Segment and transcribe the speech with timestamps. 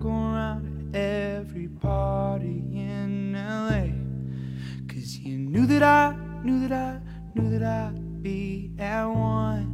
[0.00, 3.92] going around to every party in LA.
[4.88, 7.00] Cause you knew that I, knew that I,
[7.34, 9.66] knew that I'd be at one.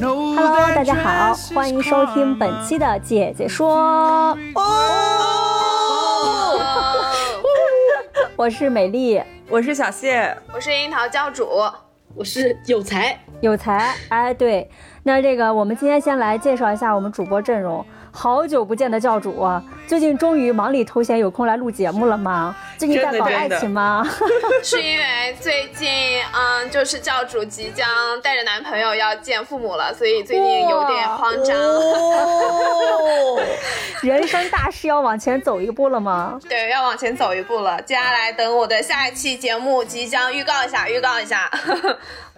[0.00, 0.34] Hello，
[0.74, 4.34] 大家好，欢迎收听本期的姐姐说。
[8.34, 11.46] 我是美丽，我是小谢，我是樱桃教主，
[12.14, 13.94] 我是有才有才。
[14.08, 14.70] 哎，对，
[15.08, 17.82] 那这个我们今天先来介绍一下我们主播阵容。
[18.10, 19.48] 好久不见的教主，
[19.86, 22.54] 最近终于忙里偷闲有空来录节目了吗？
[22.76, 24.06] 最近在搞爱情吗？
[24.62, 25.88] 是因为最近，
[26.34, 27.86] 嗯，就是教主即将
[28.22, 31.56] 带着男朋友要见父母了，所以最近有点慌张。
[34.02, 36.38] 人生大事要往前走一步了吗？
[36.48, 37.80] 对，要往前走一步了。
[37.82, 41.50] 接下来等我的下一期节目即将预告一下，预告一下。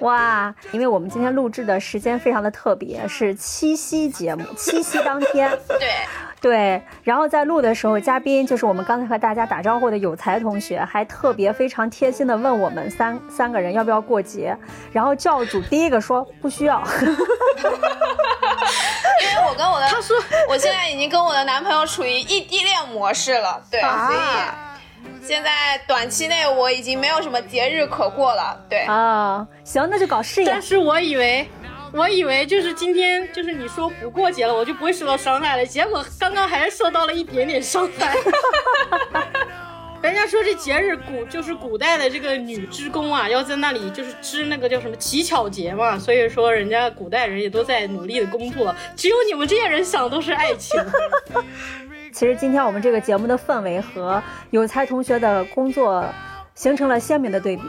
[0.01, 5.51] 哇，因为我们今天录制的时间非常的特别，是七夕节目，七夕当天。
[5.69, 5.91] 对
[6.41, 14.57] 对，然后在录的时候，嘉宾就是我们刚才和大家打招呼的有才同学，还特别非常贴心的问我们三三个人要不要过节。
[14.91, 16.83] 然后教主第一个说不需要，
[17.61, 17.64] 因
[19.37, 20.17] 为我跟我的他说，
[20.48, 24.70] 我现在已经跟我的男朋友处于异地恋模式了，对，所以。
[25.23, 30.47] 现在短期内我已经没有什么节日可过了，对啊，行，那就搞事业。
[30.51, 31.48] 但是我以为，
[31.92, 35.64] 我以为就是今天就是你说不过节了，我就不会受到伤害了。
[35.64, 38.17] 结果刚刚还是受到了一点点伤害。
[40.02, 50.80] 人家说这节日古就是古代的这个女织工啊，要在那里就是织那个叫什么乞巧节嘛，所以说人家古代人也都在努力的工作，只有你们这些人想都是爱情。
[52.13, 56.05] 其实今天我们这个节目的氛围和有才同学的工作
[56.55, 57.63] 形成了鲜明的对比。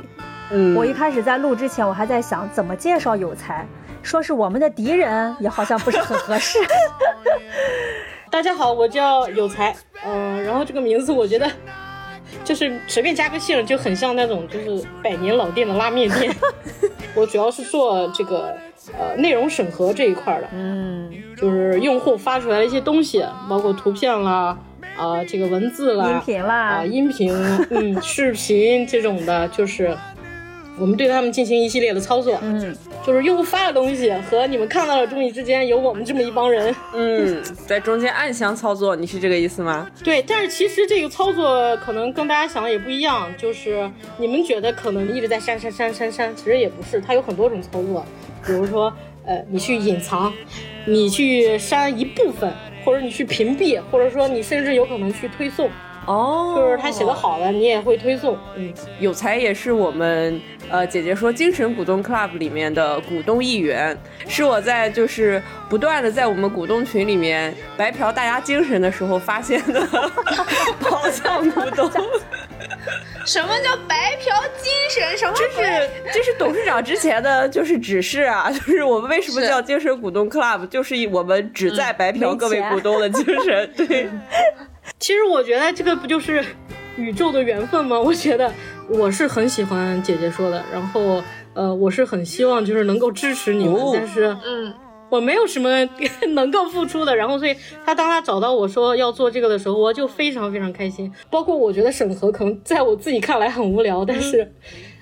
[0.51, 3.65] 嗯，我一开始在录之前，我还在想怎么介绍有才，
[4.01, 6.59] 说是我们的敌人也好像不是很合适。
[8.31, 9.75] 大家好，我叫有才，
[10.05, 11.49] 嗯，然后这个名字我觉得
[12.43, 16.35] 就是随便加个姓就很像那种就是百年老店的拉面店。
[17.15, 18.57] 我主要是做这个。
[18.99, 24.57] 呃，内容审核这一块的，嗯，就是用户发出来的一些东西，包括图片啦，
[24.97, 27.33] 啊，这个文字啦，音频啦，啊，音频，
[27.69, 29.95] 嗯， 视频这种的，就是
[30.77, 39.87] 我们对他们进行一系列的操作，嗯，就是用户发的东西和你们看到的东西之间有我们这么一帮人，嗯，在中间暗箱操作，你是这个意思吗？
[40.03, 48.05] 对，但是其实这个操作可能跟大家想的也不一样，就是你们觉得可能一直在删删删删删，其实也不是，它有很多种操作。
[48.43, 48.91] 比如说，
[49.23, 50.33] 呃，你去隐藏，
[50.87, 52.51] 你去删一部分，
[52.83, 55.69] 或者你去屏蔽，或者说你甚至有可能去推送。
[56.07, 58.35] 哦，就是他写的好的，你也会推送。
[58.55, 63.95] 嗯，有才也是我们呃姐姐说精神股东 club 里面的股东一员，
[64.27, 69.87] 是我在就是不断的在我们股东群里面白嫖大家精神的时候发现的
[70.81, 71.91] 宝藏股东。
[73.25, 75.17] 什么叫白嫖精神？
[75.17, 75.33] 什么？
[75.35, 83.71] 这是这是董事长之前的就是指示啊， 就是我们为什么叫精神股东 club，就是我们只在白嫖各位股东的精神。
[83.77, 84.09] 对，
[84.99, 86.43] 其实我觉得这个不就是
[86.97, 87.99] 宇宙的缘分吗？
[87.99, 88.51] 我觉得
[88.87, 91.21] 我是很喜欢姐姐说的，然后
[91.53, 94.73] 呃，我是很希望就是能够支持你们，但是嗯。
[95.11, 95.69] 我没有什么
[96.33, 97.55] 能够付出的，然后所以
[97.85, 101.11] 他当他找到我说要做这个的时候，我就非常非常开心。
[101.29, 104.53] 包括我觉得审核可能在我自己看来很无聊，但是，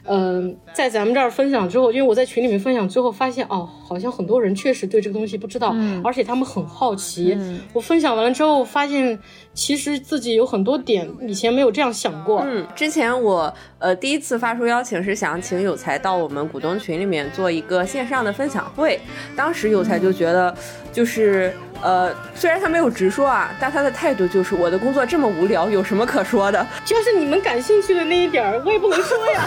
[0.06, 7.38] 嗯，在咱们这儿分享之后，因为我在群里面分享之后发现，哦，好像很多人确实对这个东西不知道，而且他们很好奇。
[7.72, 9.20] 我分享完了之后发现。
[9.54, 12.42] 其实自己有很多点以前没有这样想过。
[12.46, 19.00] 嗯，之前我呃第一次发出邀请是想请有才到我们股东群里面做一个线上的分享会，
[19.36, 20.56] 当时有才就觉得
[20.94, 26.66] 就是呃虽然他没有直说啊，但他的态度就是我的工作这么无聊，有什么可说的？
[26.86, 29.46] 就是你们感兴趣的那一点儿，我也不能说呀。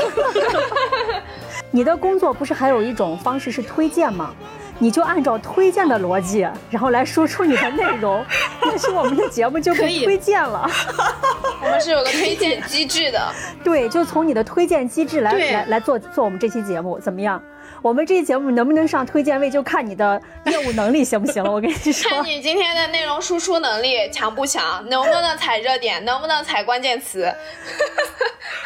[1.70, 4.34] 你的工作不是还有一种方式是推荐吗？
[4.79, 6.41] 你就按照推荐的逻辑，
[6.71, 8.25] 然后来输出你的内容，
[8.71, 10.69] 也许我们的节目就被推荐了。
[11.63, 13.33] 我们是有个推荐机制的，
[13.63, 17.43] 对，就从你的推荐机制来来来做做我们这期节目，怎么样？
[17.81, 21.51] 我们这期节目能不能上推荐位，就看你的业务能力行不行了。
[21.51, 27.33] 我跟你说看，你今天的内容输出能力强不强，能不能踩热点，能不能踩关键词。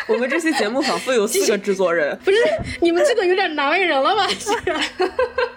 [0.07, 2.37] 我们这期节目仿佛有四个制作人，不是
[2.81, 4.27] 你们这个有点难为人了吧？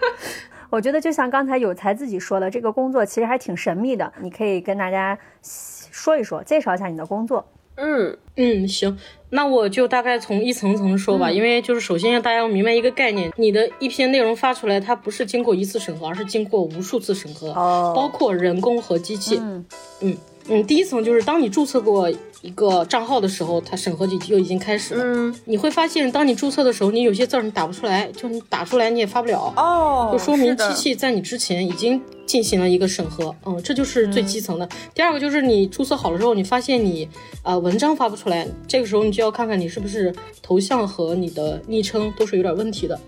[0.70, 4.12] 我觉得就像刚才有才自己说的，这个工作其实还挺神秘的。
[4.22, 7.44] 你可以跟大家说一说，介绍一下你的工作。
[7.76, 8.98] 嗯，嗯，行，
[9.30, 19.38] 那我就大概从一层层说吧，因为就是首先让大家要明白一个概念，你的一篇内容发出来，它不是经过一次审核，而是经过无数次审核，哦包括人工和机器。
[19.40, 19.64] 嗯
[20.02, 20.16] 嗯
[20.50, 22.10] 嗯，第一层就是当你注册过
[22.42, 25.04] 一个账号的时候，它审核就就已经开始了。
[25.04, 29.52] 嗯，你会发现，当你注册的时候，你有些字儿你打不出来，就你打出来你也发不了。
[29.56, 34.68] 哦，就说明机器在你之前已经进行了一个审核，嗯，这就是最基层的。
[34.92, 37.08] 第二个就是你注册好了之后，你发现你
[37.44, 40.12] 呃文章发不出来，这个时候你就要看看你是不是
[40.42, 42.98] 头像和你的昵称都是有点问题的。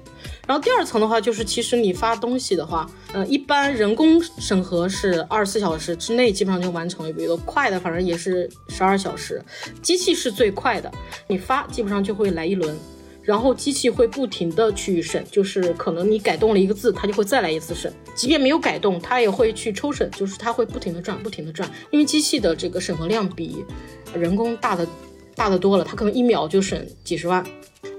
[0.46, 9.42] 然后第二层的话，就是其实你发东西的话，呃，一般人工审核是二十四小时之内基本上就完成了，比如快的反正也是十二小时，
[9.80, 10.90] 机器是最快的，
[11.28, 12.76] 你发基本上就会来一轮。
[13.24, 23.64] 然后机器会不停的去审，就是可能你改动了一个字，它就会再来一次审，即便没有改动，它也会去抽审，就是它会不停的转，不停的转，因为机器的这个审核量比
[24.12, 24.84] 人工大的
[25.36, 27.46] 大的多了，它可能一秒就审几十万。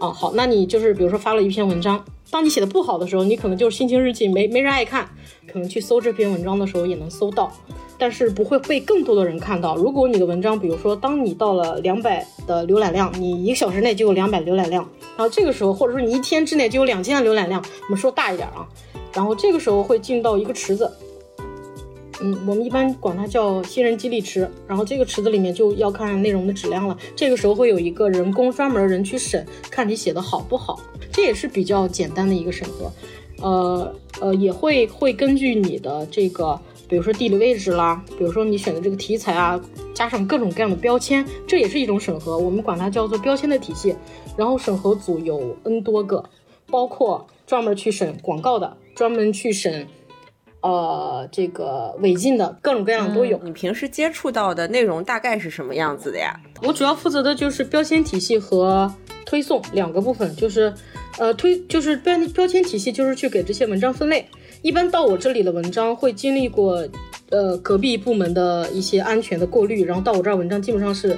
[0.02, 5.08] 哦，好，那你就是比如说发了一篇文章，当你写的不好的时候，你可能就是心情日记没没人爱看，
[5.46, 7.52] 可能去搜这篇文章的时候也能搜到，
[7.96, 9.76] 但是不会被更多的人看到。
[9.76, 14.84] 如果你的文章，比如说当你到了两百的浏览量，你一个小时内就有两百浏览量，
[15.16, 18.68] 然后这个时候或者说你一天之内就有两千的浏览量，我们说大一点啊，
[19.14, 20.92] 然后这个时候会进到一个池子，
[22.22, 26.98] 嗯，我们一般管它叫新人激励池，然后这个池子里面就要看内容的质量了。
[27.16, 30.80] 这个时候会有一个人工专门人去审，看你写的好不好，
[31.12, 32.92] 这也是比较简单的一个审核。
[33.42, 36.58] 呃呃，也会会根据你的这个，
[36.88, 39.60] 比如说地理位置啦，比如说你选的这个题材啊，
[39.94, 43.96] 加上各种各样的标签，这也是一种审核，我们管它叫做标签的体系。
[44.38, 46.24] 然后审核组有 N 多个，
[46.68, 49.88] 包括专门去审广告的，专门去审。
[50.64, 53.38] 呃，这个违禁的各种各样都有。
[53.44, 56.40] 你平时接触到的内容大概是什么样子的呀？
[56.62, 58.90] 我主要负责的就是标签体系和
[59.26, 60.74] 推送两个部分，就是
[61.20, 64.26] 呃推就是标标签体系就是去给这些文章分类。
[64.62, 66.88] 一般到我这里的文章会经历过
[67.30, 71.18] 呃隔壁部门的一些安全的过滤，然后到我这儿文章基本上是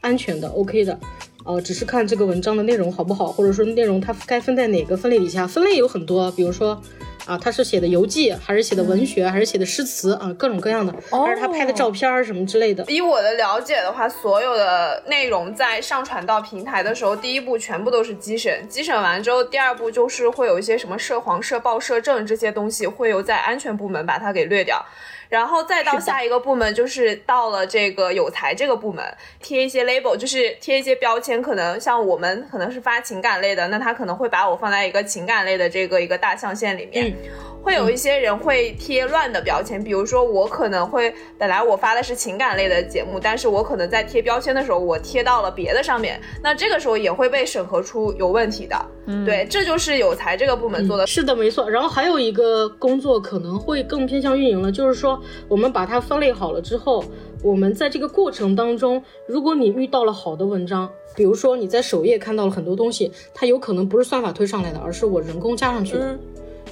[0.00, 0.96] 安全的 OK 的。
[1.44, 5.44] 呃，只是看这个文章的内容好不好，或者说内容它该分在哪个分类底下。
[5.44, 6.80] 分类有很多，比如说
[7.30, 12.84] 啊，他是写的游记，还是写的文学，还是写的诗词啊，各种各样的，还是他拍的照片儿什么之类的。
[12.88, 24.84] 以我的了解的话，所有的内容在上传到平台的时候，第一步全部都是机审，机审完之后，第二步就是会有一些什么涉黄、涉暴、涉政这些东西，会有在安全部门把它给略掉。
[25.30, 29.02] 然后再到下一个部门，就是到了这个有才这个部门，
[29.40, 31.40] 贴一些 label，就是贴一些标签。
[31.40, 37.16] 可能像我们可能是发情感类的，那他可能会把我放在一个情感类的这个一个大象限里面。
[37.62, 48.76] 会有一些人会贴乱的标签，比如说我可能会本来我发的是情感类的节目，但是我可能在贴标签的时候，我贴到了别的上面，那这个时候也会被审核出有问题的。
[49.06, 51.06] 嗯，对，这就是有才这个部门做的。
[51.06, 51.68] 是的，没错。
[51.68, 57.04] 然后还有一个工作可能会更偏向运营了，就是说我们把它分类好了之后，
[57.42, 66.18] 我们在这个过程当中，如果你遇到了好的文章，比如说你在首页看到了很多东西，它有可能不是算法推上来的，而是我人工加上去的，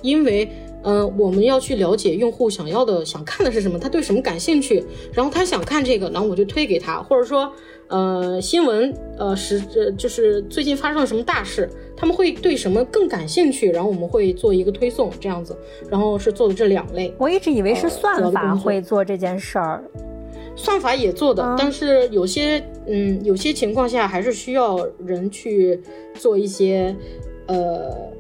[0.01, 0.51] 因为。
[0.83, 7.53] 呃，我们要去了解用户想要的、想看的是什么，他对什么感兴趣，然后他想看这个，然后我就推给他，或者说，
[7.89, 15.57] 呃，新闻，呃，是呃，就是最近发生了什么大事，他们会对什么更感兴趣，然后我们会做一个推送这样子，
[15.91, 17.13] 然后是做的这两类。
[17.19, 19.83] 我一直以为是呃算法会做这件事儿，
[20.55, 25.81] 算法也做的，嗯但是有些嗯，有些情况下还是需要人去
[26.15, 26.95] 做一些，
[27.47, 28.17] 呃。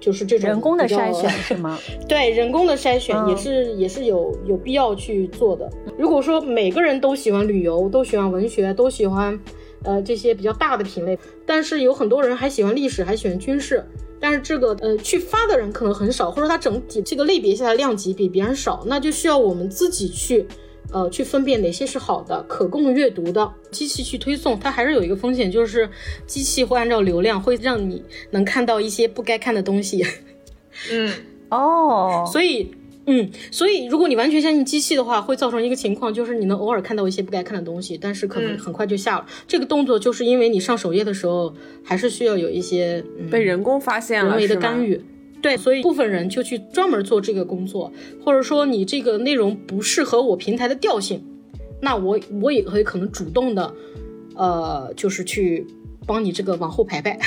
[0.00, 1.78] 就是这种人工的筛选是吗？
[2.08, 5.68] 对人工的筛选嗯也是、也是有有必要去做的。
[5.98, 9.38] 如果说每个人都喜欢旅游，都喜欢文学，都喜欢
[9.84, 13.84] 呃这些比较大的品类，但是有很多人还喜欢历史，还喜欢军事。
[14.20, 20.44] 但是这个呃去发的人可能很少，或者他整体这个类别下的量级比别人少，那就需要我们自己去
[20.92, 23.52] 呃去分辨哪些是好的、可供阅读的。
[23.70, 25.88] 机器去推送，它还是有一个风险，就是
[26.26, 30.04] 机器会按照流量，会让你能看到一些不该看的东西。
[30.90, 31.12] 嗯，
[31.50, 32.70] 哦，所以，
[33.06, 39.26] 嗯，所以如果你完全相信机器的话，会造成一个情况，就是你能偶尔看到一些不该看的东西，但是可能嗯很快就下了。
[39.46, 41.52] 这个动作就是因为你上首页的时候，
[41.82, 44.84] 还是需要有一些、嗯、被人工发现了，人为的干。
[44.84, 45.02] 预。
[45.40, 47.92] 对，所以部分人就去专门做这个工作，
[48.24, 51.24] 或者说你这个内容不适合我平台的调性，
[51.80, 53.72] 那我我也会可能主动的，
[54.34, 55.66] 呃，就是去
[56.06, 57.18] 帮你这个往后排排。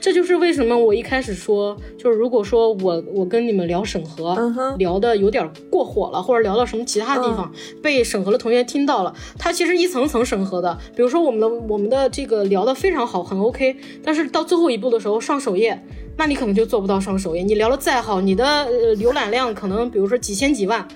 [0.00, 4.36] 这就是为什么我一开始说，就是如果说我我跟你们聊审核，
[4.78, 7.52] 聊的有点过火了，或者聊到什么其他地方、
[7.82, 10.78] 被审核的同学听到了，他其实一层层审核的。
[10.94, 15.82] 比如说我们的我们的这个聊的非常好，很 OK，但是到最后一步的时候上首页，
[16.16, 17.42] 那你可能就做不到上首页。
[17.42, 20.86] 你聊的再好，你的呃浏览量可能比如说几千几万，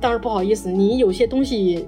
[0.00, 1.86] 但是不好意思，你有些东西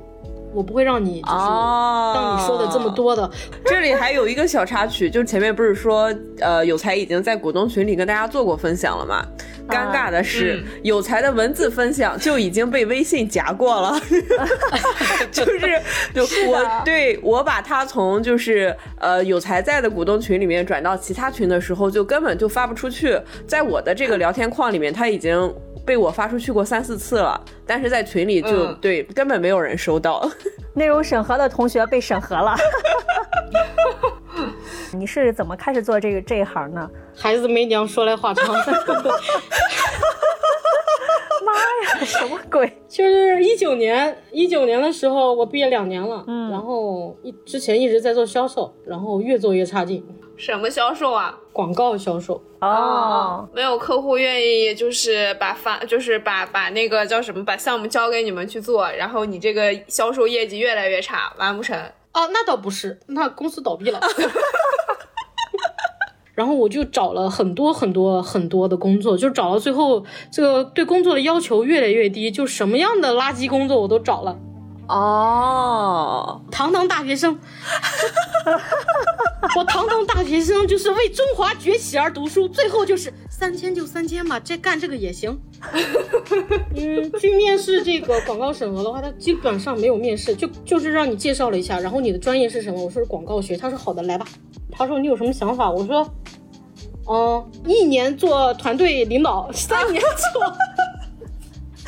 [0.54, 3.30] 我不会让你就是哦像你说的这么多的，
[3.64, 9.24] 这里还有一个小插曲，就是前面不是说，呃，有才已经在股东群里跟大家做过分享了吗？
[9.68, 14.00] 尴尬的是，嗯有才的文字分享就已经被微信夹过了，
[15.30, 15.80] 就是
[16.14, 25.54] 就我对我把他从就是呃有才在的股东群里面转到其他群的时候，就根本就发不出去，在我的这个聊天框里面，他已经。
[25.86, 30.30] 被我发出去过三四次了，但是在群里就、嗯对根本没有人收到。
[30.74, 32.54] 内容审核的同学被审核了。
[34.92, 36.90] 你是怎么开始做这个这一行呢？
[37.16, 38.46] 孩子没娘，说来话长。
[41.44, 42.70] 妈呀，什么鬼？
[42.88, 50.04] 就是一九年，一九年的时候，我毕业两年了，嗯，然后一之前一直在做销售，然后越做越差劲，
[50.36, 51.38] 什么销售啊？
[51.52, 52.42] 广告销售。
[52.60, 61.78] 哦，没有客户愿意就是把发就是把把那个叫什么把项目交给你们去做，然后你这个销售业绩越来越差，完不成。
[62.18, 64.00] 哦，那倒不是，那公司倒闭了。
[66.34, 74.36] 然后我就找了很多很多很多的工作，就找到最后，这个对工作的要求越来越低，就什么样的垃圾工作我都找了。
[74.88, 77.38] 哦，堂堂大学生，
[79.56, 85.38] 我堂堂大学生就是为中华崛起而读书，最后就是三千就三千吧，这干这个也行。
[86.74, 92.82] 嗯，去面试这个广告审核的话，他基本上没有面试，就就是让你介绍了一下，然后你的专业是什么？
[92.82, 94.26] 我说是广告学，他说好的，来吧。
[94.70, 95.70] 他说你有什么想法？
[95.70, 96.08] 我说，
[97.10, 100.02] 嗯，一年做团队领导，三年
[100.32, 100.42] 做。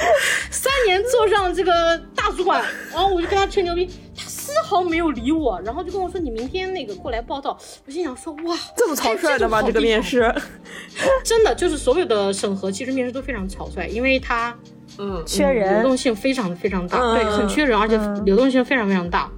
[0.50, 7.58] 三年做上这个大主管，然后我就跟他吹牛逼，他丝毫没有理我，然后就跟我说你明天那个过来报道。
[7.86, 9.62] 我心想说哇，这么草率的吗？
[9.62, 10.34] 这个面试？
[11.22, 14.56] 真的就是所有的审核，其实面试都非常草率，因为他
[14.98, 15.74] 嗯，缺人。
[15.74, 19.30] 流动性非常非常大，嗯对，很缺人，而且流动性非常非常大。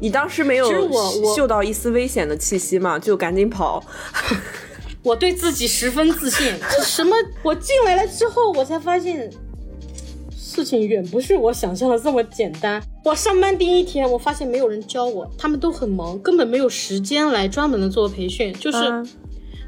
[0.00, 2.98] 你当时没有其实我我嗅到一丝危险的气息嘛？
[2.98, 3.82] 就赶紧跑。
[5.02, 7.14] 我对自己十分自信，这什么？
[7.44, 9.30] 我进来了之后，我才发现
[10.48, 12.80] 事情远不是我想象的这么简单。
[13.04, 18.52] 我上班第一天，我发现没有人教我，他们都很忙，根本没有时间来专门的做培训。
[18.54, 19.08] 就是嗯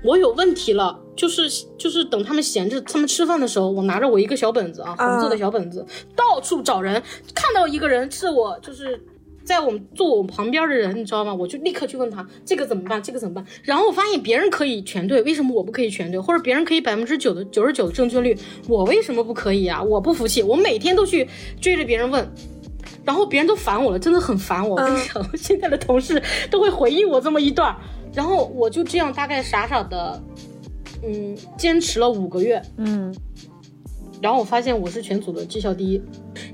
[0.05, 7.03] 我有问题了，就是就是等他们闲着，他们吃饭的时候，我拿着我一个小本子啊，红色的小本子，到处找人，
[7.35, 9.05] 看到一个人是我就是。
[9.49, 11.33] 在我们坐我旁边的人，你知道吗？
[11.33, 13.43] 我就立刻去问他这个怎么办，这个怎么办。
[13.63, 16.21] 然后我发现别人可以全对，为什么我不可以全对？
[16.21, 18.37] 或者别人可以百分之九的九十九的正确率，
[18.69, 19.83] 我为什么不可以啊？
[19.83, 21.27] 我不服气，我每天都去
[21.63, 22.31] 追着别人问，
[23.07, 24.77] 然后别人都烦我了，真的很烦我。
[24.77, 27.77] 我跟你讲，现在的同事都会回应我这么一段儿，
[28.13, 30.23] 然后我就这样大概傻傻的，
[31.03, 33.15] 嗯，坚持了五个月，嗯，
[34.21, 36.03] 然后我发现我是全组的绩效第一，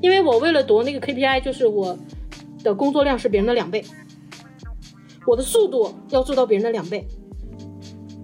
[0.01, 1.99] 因为我为了夺那个 KPI，就是我
[2.65, 3.85] 的工作量是别人的两倍，
[5.27, 7.07] 我的速度要做到别人的两倍，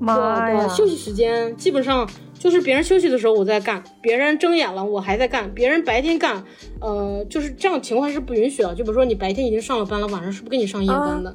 [0.01, 0.69] 我妈呀的！
[0.71, 6.43] 休息时间基本上就是别人休息的时候我在干，别人睁眼了我还在干，别人白天干，
[6.81, 8.75] 呃，就是这样情况是不允许的。
[8.75, 11.33] 就比如说你白天已经上了班了，晚上是不给你上夜班的。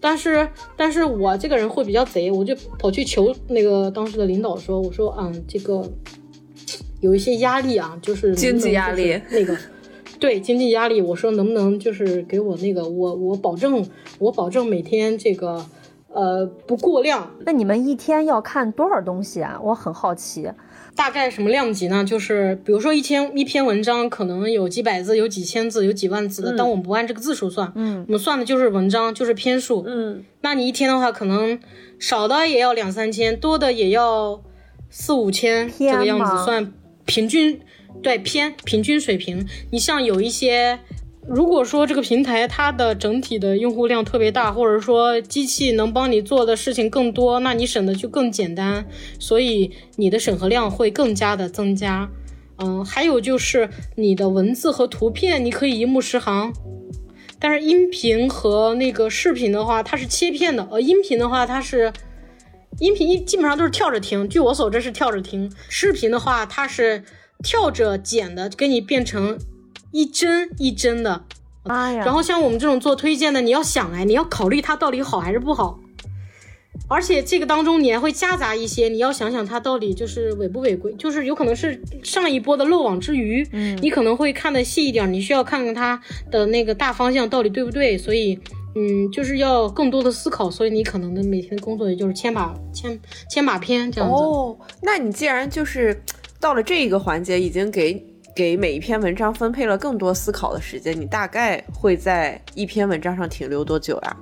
[0.00, 5.84] 但是，但是我这个人会比较贼，我就跑去求那个当时的领导说，我说，嗯，这个
[7.00, 9.56] 有一些压力啊，就是经济压力那个。
[10.18, 13.86] 对经济压力，我说能不能就是给我那个我我保证
[14.18, 15.64] 我保证每天这个
[16.12, 19.58] 呃不过量，那你们一天要看多少东西啊？
[19.62, 20.50] 我很好奇。
[20.96, 22.04] 大概什么量级呢？
[22.04, 29.84] 就是比如说一天一篇文章可能有几百字、有几千字、有几万字的，但我们不按这个字数算，嗯我们算的就是文章，就是篇数。
[29.86, 31.60] 嗯，那你一天的话，可能
[32.00, 34.42] 少的也要两三千，多的也要
[34.90, 36.72] 四五千这个样子算
[37.04, 37.60] 平均，
[38.02, 39.46] 对偏平均水平。
[39.70, 40.78] 你像有一些，
[41.26, 48.86] 如果说这个平台它的整体的用户量特别大，或者说机器能帮你做的事情更多，那你审的就更简单，
[49.18, 52.08] 所以你的审核量会更加的增加。
[52.58, 56.52] 嗯，还有就是你的文字和图片你可以一目十行，
[57.38, 61.92] 但是音频和那个视频的话，它是切片的，呃，音频的话它是。
[62.80, 65.50] 音频一基本上都是跳着听，据我所知是跳着听。
[65.68, 67.02] 视频的话，它是
[67.42, 69.38] 跳着剪的，给你变成
[69.92, 71.24] 一帧一帧的。
[71.64, 72.04] 妈呀！
[72.04, 75.78] 然后像我们这种做推荐的，你要想哎，你要考虑它到底好还是不好。
[76.88, 83.46] 而且这个当中你还会夹杂一些，你要想想它到底就是违不违规，就是有可能是上一波的漏网之鱼。
[83.52, 87.98] 嗯，你可能会看的细一点，你需要看看它的那个大方向到底对不对。
[87.98, 88.38] 所以。
[88.76, 94.14] 嗯，就是要更多的思考，所以你可能的每天的工作也就是千把千千把篇这样子。
[94.14, 96.00] 哦，那你既然就是
[96.40, 98.04] 到了这一个环节，已经给
[98.34, 104.16] 给每一篇文章分配了更多思考的时间，你大概会在一篇文章上停留多久呀？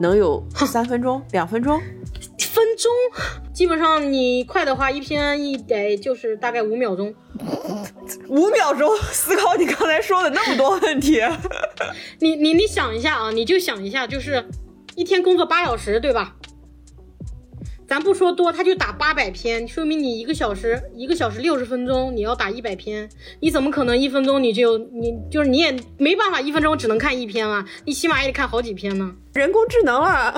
[0.00, 1.80] 能有三分钟、两分钟？
[2.38, 2.90] 分钟？
[3.52, 7.14] 基本上你快的话，一篇一得就是大概五秒钟。
[8.28, 11.22] 五秒钟 思考你刚才说的那么多问题，
[12.20, 14.44] 你你你想一下啊，你就想一下，就是
[14.96, 16.34] 一天工作八小时，对吧？
[17.86, 23.08] 咱不说多，他就打八百篇，说明你一个小时一个小时六十分钟，你要打一百篇，
[23.40, 29.14] 你怎么可能一分钟你就你就是你也没办法一分钟只能看一篇啊，你起码也得看好几篇呢。
[29.34, 30.34] 人工智能啊。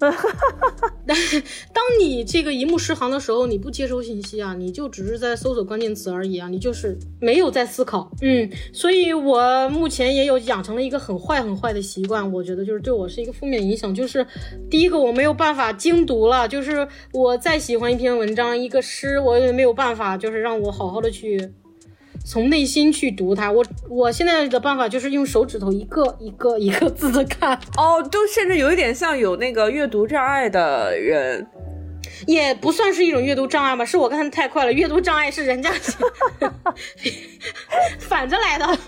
[0.00, 1.40] 哈哈哈哈但是，
[1.72, 8.10] 当你这个一目十行的时候，你不接收信息啊，你就只是在搜索关键词而已啊，你就是没有在思考。
[8.22, 13.94] 嗯，所以我目前也有养成了一个很坏很坏的习惯，我觉得就是对我是一个负面影响。
[13.94, 14.26] 就是
[14.70, 21.52] 第一个，我没有办法精读了，就是我再喜欢一篇文章、一个诗，我也没有办法，就是让我好好的去。
[22.24, 27.54] 从内心去读它，我我现在的办法就是用手指头一个一个 一个字的看。
[27.76, 31.46] 哦，都甚至有一点像有那个阅读障碍的人，
[32.26, 34.72] 也不算是一种阅读障碍吧，是我看的太快了。
[34.72, 35.70] 阅读障碍是人家
[38.00, 38.78] 反着来的。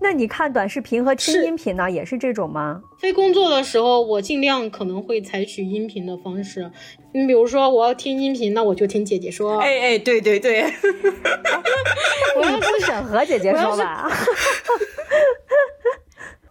[0.00, 2.80] 那你看短视频和听音频呢，也是这种吗？
[2.98, 6.70] 非工作的时候，我尽量可能会采取音频的方式。
[7.12, 9.58] 你比如说，我要听音频，那我就听姐姐说。
[9.58, 10.62] 哎哎，对对对，
[12.36, 14.08] 我要听审核姐姐说吧。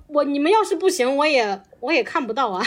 [0.07, 2.65] 我你们要是不行，我也我也看不到啊，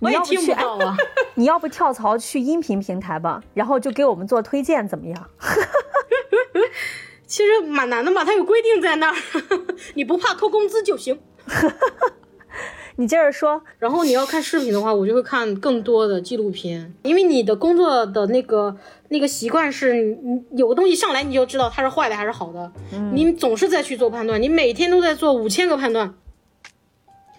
[0.00, 0.96] 我也听不到啊。
[1.36, 5.30] 你要不跳槽去音频平台吧，然后就给我们做推荐，怎么样？
[7.26, 9.16] 其实蛮难的嘛，它有规定在那儿，
[9.94, 11.18] 你不怕扣工资就行。
[12.98, 13.62] 你接着说。
[13.78, 18.74] 然后你要看视频的话，我就会看更多的纪录片，因为你的工作的那个
[19.08, 22.72] 那个习惯是，你有个东西上来你就知道它是坏的还是好的，
[23.12, 26.14] 你总是在去做判断，你每天都在做五千个判断。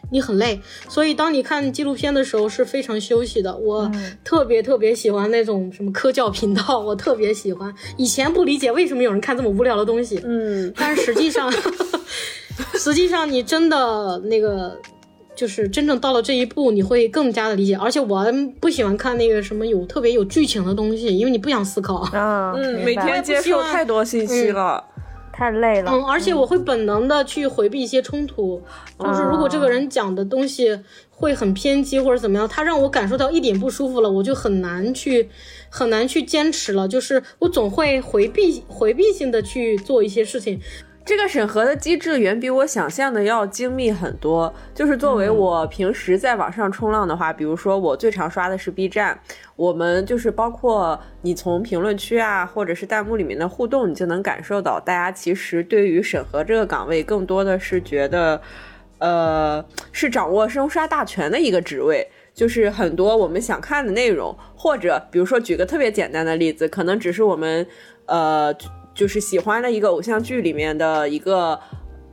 [0.09, 3.55] 你很累，所以当你看纪录片的时候是非常休息的。
[3.57, 3.91] 我
[4.23, 7.73] 特别特别喜欢那种什么科教频道， 我特别喜欢。
[7.97, 11.51] 以前不理解为什么有人看这么无聊的东西，嗯，但是实际上，
[12.75, 14.79] 实际上你真的那个，
[15.35, 17.75] 就是真正到了这一步，你会更加的理解。
[17.75, 18.25] 而且我
[18.61, 24.83] 不喜欢看那个什么有特别有剧情的东西，因为你不想思考啊，嗯，每天接受太多信息了。
[25.37, 28.59] 太累了，嗯，而且我会本能的去回避一些冲突，
[28.99, 30.79] 就是如果这个人讲的东西
[31.11, 35.29] 会很偏激或者怎么样，他让我感受到一点不舒服了，我就很难去，
[35.69, 40.59] 很难去坚持了，就是我总会回避回避性的去做一些事情。
[41.07, 44.53] 这个审核的机制远比我想象的要精密很多。
[44.75, 49.17] 就是作为我平时在网上冲浪的话，比如说我最常刷的是 B 站，
[49.55, 58.41] 我们就是包括你从评论区啊，或者是弹幕里面的互动，你就能感受到大家其实对于审核这个岗位更多的是觉得，
[58.99, 62.05] 呃，是掌握生杀大权的一个职位。
[62.33, 67.65] 就是很多我们想看的内容，或者比如说举个特别简单的例子，可能只是我们，
[68.07, 68.53] 呃。
[68.97, 71.59] 就是喜欢的一个偶像剧里面的一个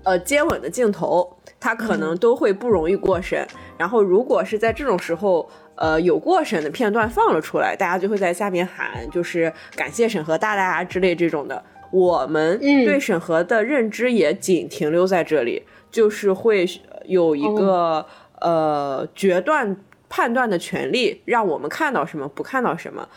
[0.02, 3.46] 呃接吻的镜头，他可能都会不容易过审。
[3.78, 11.64] 然后如果是在这种时候，呃有过审的片段放了出来，大家就会在下面喊，就是感谢审核大大啊之类这种的。
[11.90, 16.68] 我们对审核的认知也仅停留在这里，就是会
[17.06, 18.04] 有一个
[18.42, 19.74] 呃决断
[20.10, 23.08] 判断的权利，让我们看到什么不看到什么。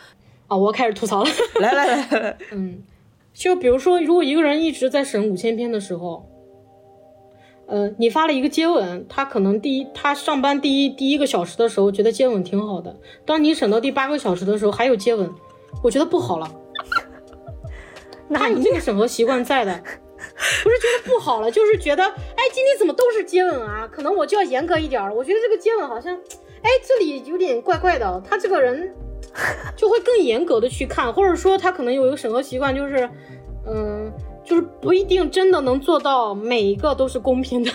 [0.48, 2.82] 啊，我开始吐槽了，来来来，嗯。
[3.38, 6.28] 就比如说，如果一个人一直在审五千篇的时候，
[7.68, 12.98] 呃，你发了一个接吻，他可能第一，他上班第一第一个小时的时候觉得接吻挺好的。
[13.26, 15.30] 当你审到第八个小时的时候，还有接吻，
[15.84, 16.52] 我觉得不好了。
[18.34, 23.88] 他有这个审核习惯在的，不是觉得不好了，就是觉得，哎，今天怎么都是接吻啊？
[23.88, 25.14] 可能我就要严格一点儿。
[25.14, 26.12] 我觉得这个接吻好像，
[26.64, 28.20] 哎，这里有点怪怪的。
[28.28, 28.96] 他这个人。
[29.76, 33.10] 就会更严格的去看，或者说他可能有一个审核习惯，就是，
[33.68, 34.12] 嗯，
[34.44, 37.72] 就是不一定真的能做到每一个都是公平的，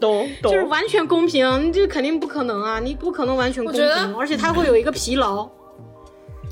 [0.00, 5.48] 懂 懂就是完全公平，这肯定不可能啊，你不可能完全公我觉得平，而且他会有一个疲劳。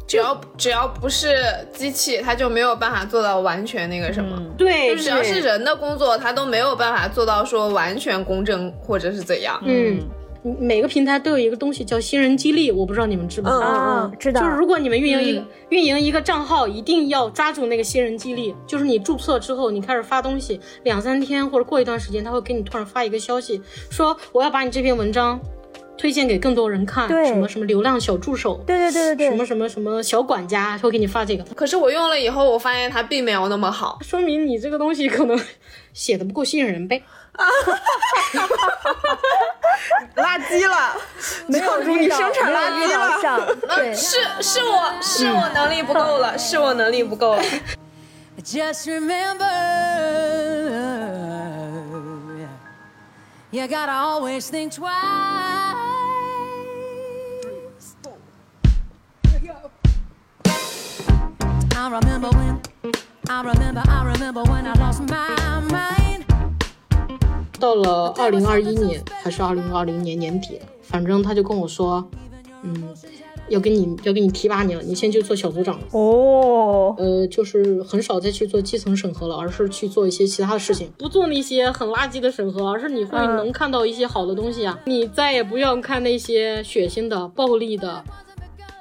[0.04, 1.34] 只要只要不是
[1.72, 4.38] 机器，他就没有办法做到完全那个什么。
[4.58, 9.58] 对，就只要是人的工作，他都没有办法做到说完全公正或者是怎样。
[9.64, 10.00] 嗯，
[10.42, 13.60] 每个平台都有一个东西叫新人激励，我不知道你们知不知道。
[13.60, 18.54] 啊，知道，就是如果你们运营一个、嗯运营一个账号，一定要抓住那个新人激励。
[18.66, 25.40] 就是你注册之后，你开始发东西，两三天或者过一段时间，他会给你突然发一个消息，说我要把你这篇文章
[25.96, 33.98] 推荐给更多人看，对什么什么流量小助手，对对对对对，什么什么什么小管家，会给你发这个，可是我用了以后，我发现它并没有那么好。
[34.02, 35.40] 说明你这个东西可能
[35.94, 37.02] 写的不够吸引人呗。
[40.16, 40.94] 垃圾了，
[41.46, 43.56] 没有如你生产垃圾了。
[43.76, 47.42] 对，是是我是我能力不够了，是我能力不够了。
[48.44, 49.46] Just remember,
[53.50, 54.90] you gotta always think twice.
[61.74, 62.60] I remember when,
[63.28, 66.11] I remember, I remember when I lost my mind.
[67.62, 72.04] 到了二零二一年还是二零二零年年底，反正他就跟我说，
[72.64, 72.92] 嗯，
[73.46, 75.86] 要给你要给你提拔你了，你先去做小组长了。
[75.92, 84.76] 哦，呃，就是很少再去做基层审核了，而是去做一些其他的事情，不做那些很垃圾的审核，而是你会嗯能看到一些好的东西啊。
[84.86, 88.02] 你再也不要看那些血腥的、暴力的，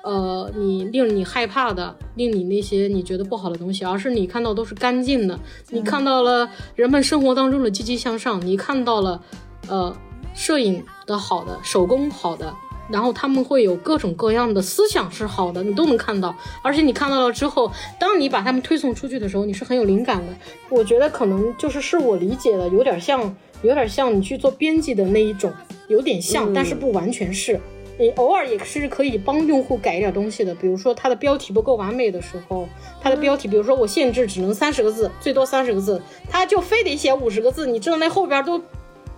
[0.03, 9.21] 呃，你令你害怕的，令你那些你觉得不好的东西，而是你看到都是干净的，你看到了人们生活当中的积极向上，你看到了，
[9.67, 9.95] 呃，
[10.33, 12.53] 摄影的好的，手工好的。
[12.89, 16.35] 然后他们会有各种各样的思想是好的，你都能看到。
[16.61, 20.33] 而且你看到了之后，当你把他们推送出去的时候，你是很有灵感的。
[20.67, 25.53] 我觉得可能就是是我理解的，有点像，有点像你去做编辑的那一种，
[25.87, 27.57] 有点像，但是不完全是。
[27.97, 32.67] 你偶尔也是可以帮用户改一点东西的，比如说它的标题不够完美的时候，
[32.99, 38.59] 它的标题，比如说我限制只能三十个字，最多三十个字，它就非得写五十个字，你知道那后边都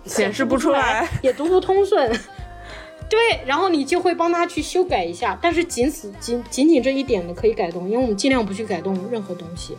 [0.04, 2.12] 显示不出来，也读不通顺。
[3.08, 9.76] 对，然后你就会帮他去修改一下，但是仅此仅仅仅这一点的可以改动，因为我们尽量不去改动任何东西。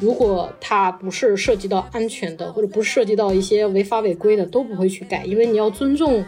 [0.00, 6.24] 如果它不是涉及到安全的，或者不是涉及到一些违法违规的，都不会去改，因为你要尊重，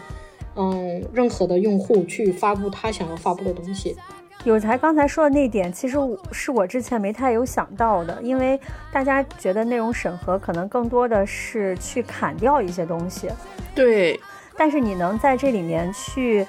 [0.61, 3.97] 嗯，任何的用户去发布他想要发布的东西。
[4.43, 5.97] 有才刚才说的那点，其实
[6.31, 8.59] 是我之前没太有想到的，因为
[8.91, 13.29] 大家觉得内容审核可能更多的是去砍掉一些东西，
[13.75, 14.19] 对，
[14.57, 16.45] 但是你能在这里面去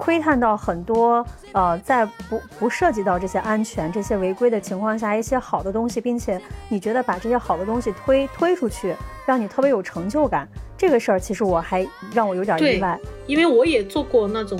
[0.00, 12.98] 窥探到很多呃，在不不涉及到这些安全、这些违规的情况下，一些好的东西，并且你觉得把这些好的东西推推出去，让你特别有成就感，这个事儿其实我还让我有点意外。
[13.26, 14.58] 因为我也做过那种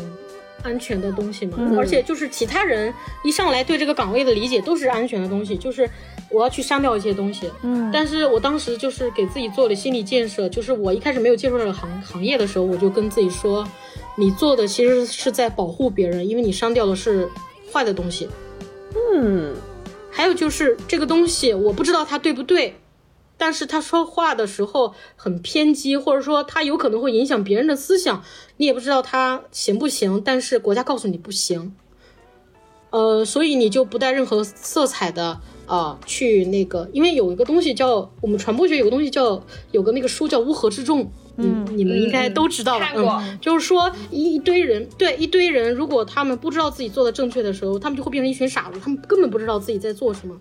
[0.63, 2.93] 安全的东西嘛，嗯而且就是其他人
[3.25, 5.89] 一上来对这个岗位的理解都是安全的东西，就是
[6.29, 7.51] 我要去删掉一些东西。
[7.63, 13.67] 嗯，但是我当时就是给自己做了心理建设，就是我一开始没有接触这个行行业的时候，我就跟自己说，
[14.21, 17.27] 你做的其实是在保护别人，因为你删掉的是
[17.73, 18.29] 坏的东西。
[18.95, 19.55] 嗯，
[20.11, 22.77] 还有就是这个东西，我不知道它对不对，
[23.39, 28.23] 但是他说话的时候很偏激，或者说他有可能会影响别人的思想，
[28.59, 31.75] 你也不知道他行不行，但是国家告诉你不行，
[32.91, 42.87] 呃，所以你就不带任何色彩的啊、去那个，因为有一个东西叫我们传播学有个东西叫有个那个书叫乌合之众，嗯，你们应该都知道吧？
[42.87, 50.37] 看过嗯，就是说一一堆人，对一堆人，如果他们不知道自己做的正确的时候，他们就会变成一群傻子，他们根本不知道自己在做什么。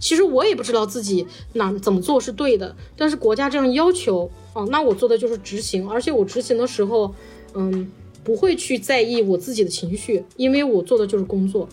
[0.00, 7.14] 其实我也不知道自己哪怎么做是对的，但是国家这样要求啊，那我做的就是执行，而且我执行的时候，
[7.54, 7.88] 嗯，
[8.24, 11.68] 不会去在意我自己的情绪，因为我做的就是工作。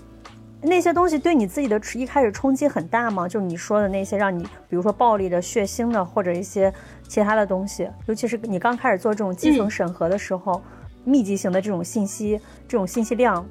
[0.61, 3.27] 那些东西对你自己的一开始冲击很大吗？
[3.27, 6.73] 就是你说的那些让你，比如说暴力的、血腥的，或者一些
[7.07, 10.61] 其他的东西，尤其是你刚开始做这种基层审核的时候，
[11.05, 13.45] 密集型的这种信息、这种信息量，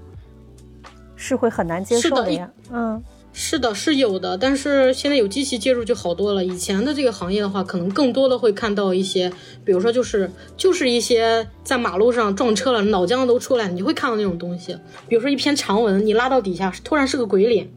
[1.17, 2.51] 是会很难接受的呀。
[2.71, 6.45] 嗯，是的，是有的，但是现在有机器介入就好多了。
[6.45, 9.33] 以前的这个行业的话，可能更多的会看到一些，
[9.65, 14.77] 比如说就是就是一些在马路上撞车了，脑浆都出来，你会看到那种东西。
[15.07, 17.71] 比如说一篇长文，你拉到底下突然是个鬼脸，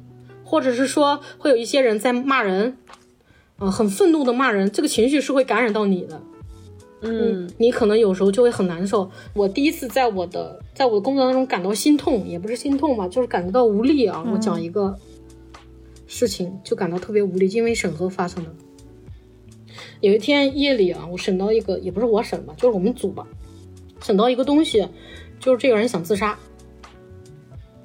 [0.43, 2.75] 或者是说会有一些人在骂人，
[3.59, 6.19] 嗯、很愤怒的骂人，这个情绪是会感染到你的。
[7.03, 9.09] 嗯你可能有时候就会很难受。
[9.33, 14.23] 我第一次在我的在我的工作当中感到心痛，也不是心痛吧，就是感觉到无力啊。
[14.31, 14.95] 我讲一个
[16.13, 18.49] 事情，就感到特别无力，因为审核发生了。
[20.01, 23.25] 有一天夜里啊，我审到一个，也不是我审吧，就是我们组吧，
[24.01, 24.85] 审到一个东西，
[25.39, 26.37] 就是这个人想自杀，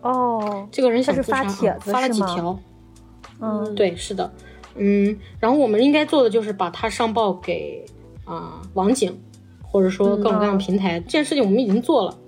[0.02, 2.58] 哦，这个人想自杀啊，发帖子发了几条，
[3.40, 4.32] 嗯，对，是的，
[4.74, 7.86] 嗯，然后我们应该做的就是把他上报给
[8.24, 9.16] 啊、网警，
[9.62, 10.98] 或者说各种各样的平台。
[10.98, 12.18] 这件事情我们已经做了，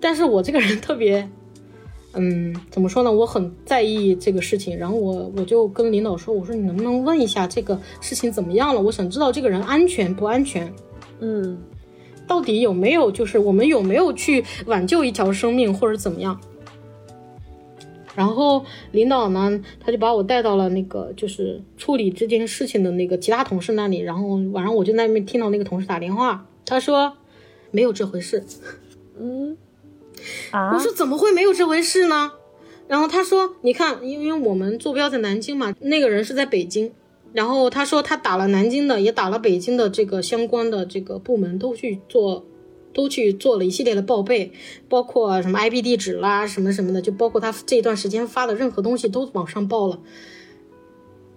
[0.00, 1.28] 但是我这个人特别，
[2.14, 3.12] 嗯，怎么说呢？
[3.12, 8.80] 我很在意这个事情，然后我我就跟领导说，我说你能不能问一下这个事情怎么样了？
[8.80, 10.72] 我想知道这个人安全不安全。
[11.20, 11.58] 嗯
[12.26, 16.38] 到底有没有，就是我们有没有去挽救一条生命，或者怎么样？
[18.14, 27.12] 然后领导呢，他就把我带到了那个就是处理这件事情的那个其他同事那里，然后晚上我就在那边听到那个同事打电话，他说
[27.70, 28.44] 没有这回事。
[29.20, 29.56] 嗯
[30.50, 32.32] 啊我，说怎么会没有这回事呢？
[32.86, 36.92] 然后他说，你看，因为我们坐标在南京嘛，那个人是在北京。
[37.34, 42.46] 然后他说他打了南京的，也打了北京的这个相关的这个部门，都去做，
[42.94, 44.50] 都去做了一系列的报备，
[44.88, 50.00] 包括什么 IP 地址啦，什么什么的，就包括他这段时间发的任何东西都往上报了。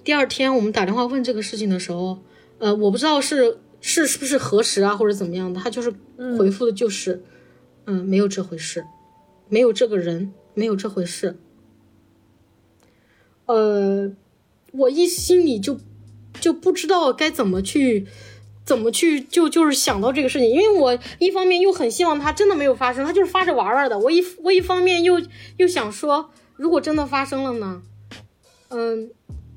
[0.06, 2.20] 第二天我们打电话问这个事情的时候，
[2.60, 5.94] 呃，我不知道是是是不是核实啊，或者怎么样的，他就是
[6.40, 7.24] 回复的就是，嗯
[7.92, 8.86] 嗯没有这回事，
[9.50, 11.38] 没有这个人，没有这回事。
[13.48, 14.10] 呃，
[14.72, 15.78] 我一心里就
[16.40, 18.08] 就不知道该怎么去，
[18.64, 24.00] 怎么去就就是想到这个事情，因为我一方面又很希望它真的没有发生，它就是发着玩玩的。
[24.00, 25.22] 我一我一方面又
[25.58, 27.82] 又想说，如果真的发生了呢，
[28.70, 29.12] 嗯。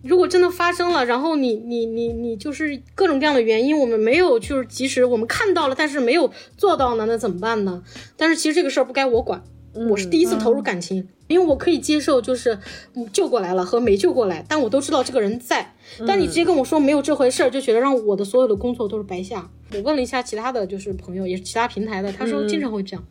[0.05, 7.83] 如果真的发生了，然后你你你你就是各种各样的原因，我们没有就是及时我们看到了，但是没有做到呢，那怎么办呢？
[8.17, 9.43] 但是其实这个事儿不该我管，
[9.91, 12.59] 我是第一次投入感情，因为我可以接受就是
[12.95, 15.75] 嗯救过来了和没救过来，但我都知道这个人在。
[16.07, 19.51] 但你直接跟我说没有这回事儿，就觉得让我的所有的工作都是白瞎。
[19.73, 23.05] 我问了一下其他的就是朋友，也是其他平台的，他说经常会这样，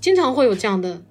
[0.00, 1.02] 经常会有这样的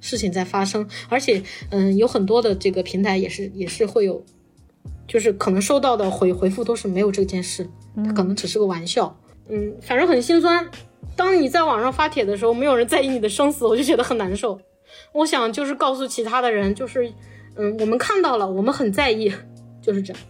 [0.00, 4.24] 事情在发生，而且嗯，有很多的这个平台也是也是会有，
[5.06, 9.16] 就是可能收到的回回复都是没有这件事，它可能只是个玩笑。
[9.48, 10.68] 嗯，反正很心酸。
[11.16, 14.60] 当你在网上发帖的时候，没有人在意你的生死，我就觉得很难受。
[15.12, 17.12] 我想就是告诉其他的人，就是
[17.56, 19.32] 嗯，我们看到了，我们很在意，
[19.82, 20.22] 就是这样。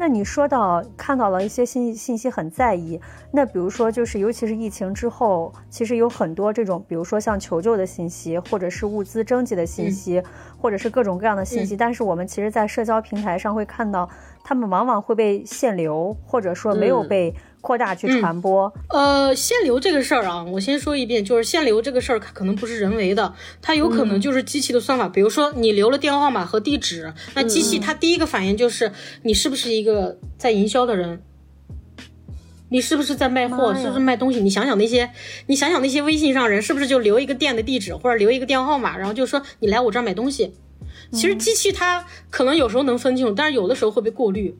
[0.00, 3.00] 那你说到看到了一些信信息很在意，
[3.32, 10.22] 那比如说就是尤其是疫情之后，其实有很多这种，比如说像求救的信息，或者是物资征集的信息，
[10.56, 14.08] 或者是各种各样的信息，但是我们其实，在社交平台上会看到，
[14.44, 17.08] 他们往往会被限流，或者说没有嗯。
[17.08, 18.72] 被扩大去传播。
[18.88, 25.08] 呃，限流这个事儿啊，我先说一遍，就是限流这个事儿，它可能不是人为的，它有可能就是机器的算法。
[25.08, 28.92] 比如说你留了电话号码和地址，那机器它第一个反应就是
[29.22, 31.22] 你是不是一个在营销的人。
[32.70, 33.74] 你是不是在卖货？
[33.74, 34.40] 是不是卖东西？
[34.40, 35.10] 你想想那些，
[35.46, 40.52] 你想想那些微信上人，是不是就留一个店的地址或者留一个电话号码，然后就说你来我这儿买东西？
[41.10, 44.54] 其实机器它可能有时候能分清楚，但是有的时候会被过滤。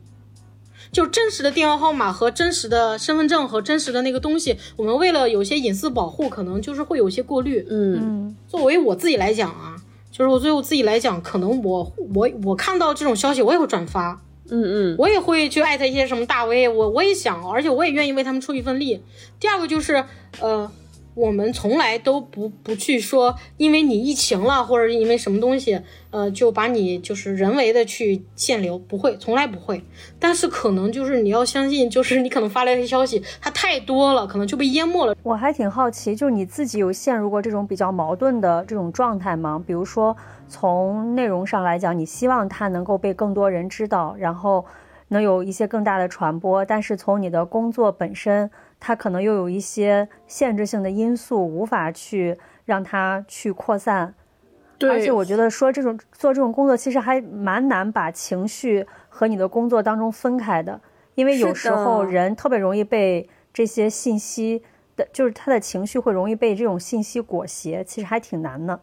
[0.91, 7.65] 就真实的电话号码和真实的身份证和真实的那个东西，我们为了有些隐私保护，可能就是会有一些过滤。
[7.69, 9.75] 嗯嗯作为我自己来讲啊，
[10.11, 19.03] 就是我作为我自己来讲，可能我我我看到这种消息，我也会转发，嗯嗯我也会去艾特一些什么大 V，我我也想，而且我也愿意为他们出一份力。
[19.39, 20.03] 第二个就是，
[20.39, 20.69] 呃，
[21.15, 29.83] 我们从来都不不去说，因为你疫情了，或者因为什么东西，呃，就把你就是人为的去限流，不会，从来不会。
[30.17, 35.15] 但是可能就是你要相信，就是你可能发来的消息，它太多了，可能就被淹没了。
[35.23, 39.61] 我还挺好奇，就是你自己有陷入过这种比较矛盾的这种状态吗？
[39.67, 40.15] 比如说，
[40.47, 44.65] 从内容上来讲，你希望它能够被更多人知道，然后
[45.09, 54.13] 能有一些更大的传播，但是从你的工作本身，它可能又有一些限制性的因素，无法去让它去扩散。
[54.77, 60.79] 对，而且我觉得说这种做这种工作，其实还蛮难把情绪和你的工作当中分开的，
[61.15, 64.63] 因为有时候人特别容易被这些信息
[64.95, 68.79] 的，就是他的情绪会容易被这种信息裹挟，其实还挺难的。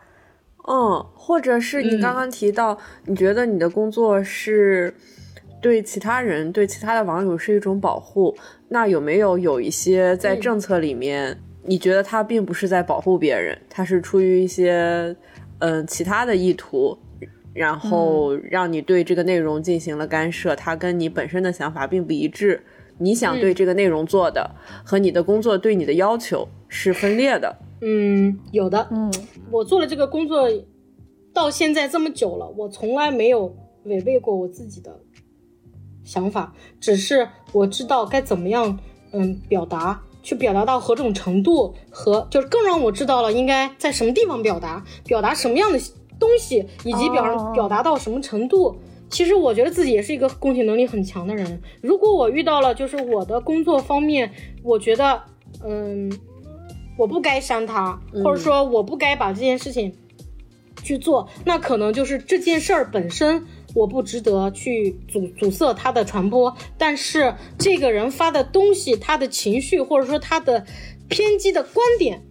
[0.68, 4.92] 嗯，或者是你刚刚提到，你觉得你的工作是
[5.66, 8.32] 对其他人、对其他的网友是一种保护，
[8.68, 10.40] 那有没有有一些在嗯。
[10.40, 14.72] 政策里面，你觉得他并不是在保护别人，他是出于一些
[15.58, 16.96] 嗯、呃其他的意图，
[17.52, 22.62] 然后让你对这个内容进行了干涉，它跟你本身的想法并不一致，
[22.98, 24.48] 你想对这个内容做的、
[24.84, 27.56] 和你的工作对你的要求是分裂的。
[27.80, 28.86] 嗯，有的。
[28.92, 29.12] 嗯，
[29.50, 30.48] 我做了这个工作
[31.34, 33.52] 到现在这么久了，我从来没有
[33.82, 34.96] 违背过我自己的
[36.06, 38.78] 想法，只是我知道该怎么样，
[39.12, 45.78] 嗯，表达，去表达到何种程度，和就是更让我知道了应该在什么地方表达，表达什么样的
[46.18, 48.74] 东西，以及表、哦表达到什么程度。
[49.08, 51.60] 其实我觉得自己也是一个共情能力很强的人。
[51.80, 54.32] 如果我遇到了就是我的工作方面，
[54.64, 55.22] 我觉得，
[55.62, 56.10] 嗯，
[56.98, 59.94] 我不该删他，或者说我不该把这件事情
[60.82, 70.64] 去做，那可能就是这件事儿本身我不值得去阻阻塞它的传播，但是这个人发的东西，他的情绪或者说他的
[71.08, 72.24] 偏激的观点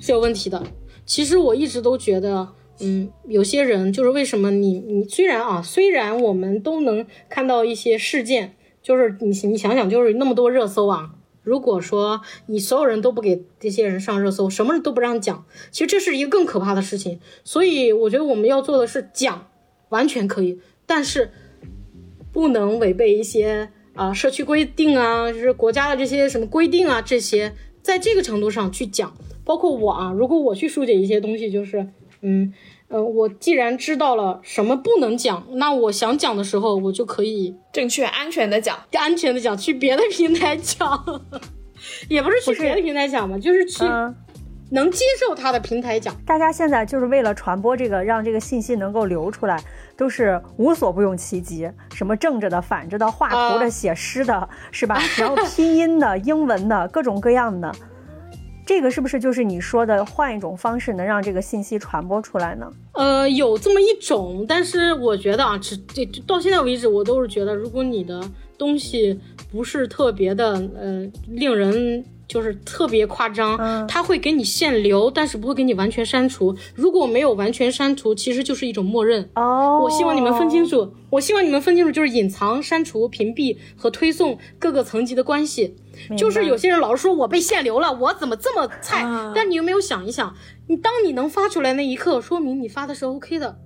[0.00, 0.64] 是有问题的。
[1.06, 2.48] 其实我一直都觉得，
[2.80, 11.12] 嗯，有些人就是为什么你你虽然啊，虽然我们都能看到一些事件，就是你你想想，就是那么多热搜啊。
[11.44, 17.20] 如果说你所有人都不给这些人上热搜，什么人都不让讲，其实这是一个更可怕的事情。
[17.44, 19.48] 所以我觉得我们要做的是讲，
[19.88, 21.30] 完全可以，但是
[22.32, 29.14] 不能违背一些啊、社区规定啊，就是国家的这些什么规定啊，这些在这个程度上去讲。
[29.44, 31.86] 包括我啊，如果我去疏解一些东西，就是
[32.20, 32.54] 嗯
[32.86, 38.78] 呃，我既然知道了什么不能讲，那我想讲的时候，我就可以正确安全的讲。
[38.92, 41.22] 安全的讲，去别的平台讲，
[42.08, 44.14] 也不是去别的平台讲嘛，就是去嗯，
[44.72, 46.16] 能接受他的平台讲。
[46.24, 49.62] 大家现在就是为了传播这个，让这个信息能够流出来，
[49.96, 54.98] 都是无所不用其极，什么正着的、反着的、画图的、啊写诗的，是吧？
[55.18, 57.70] 然后拼音的、英文的，各种各样的。
[58.64, 62.72] 这个是不是就是你说的换一种方式能让这个信息传播出来呢？
[62.92, 68.22] 呃，有这么一种，但是我觉得啊，这这到现在为止，我都是觉得，如果你的
[68.56, 76.56] 东西不是特别的，呃，令人就是特别夸张，嗯它会给你限流，但是不会给你完全删除。
[76.74, 79.28] 如果没有完全删除，其实就是一种默认。
[79.34, 85.76] 哦，我希望你们分清楚，我希望你们分清楚，就是隐藏、删除、屏蔽和推送各个层级的关系。
[86.16, 89.02] 就是有些人老是说我被限流了，我怎么这么菜？
[89.02, 90.34] 啊但你有没有想一想，
[90.68, 93.58] 你当你能发出来那一刻，说明你发的是 OK 的。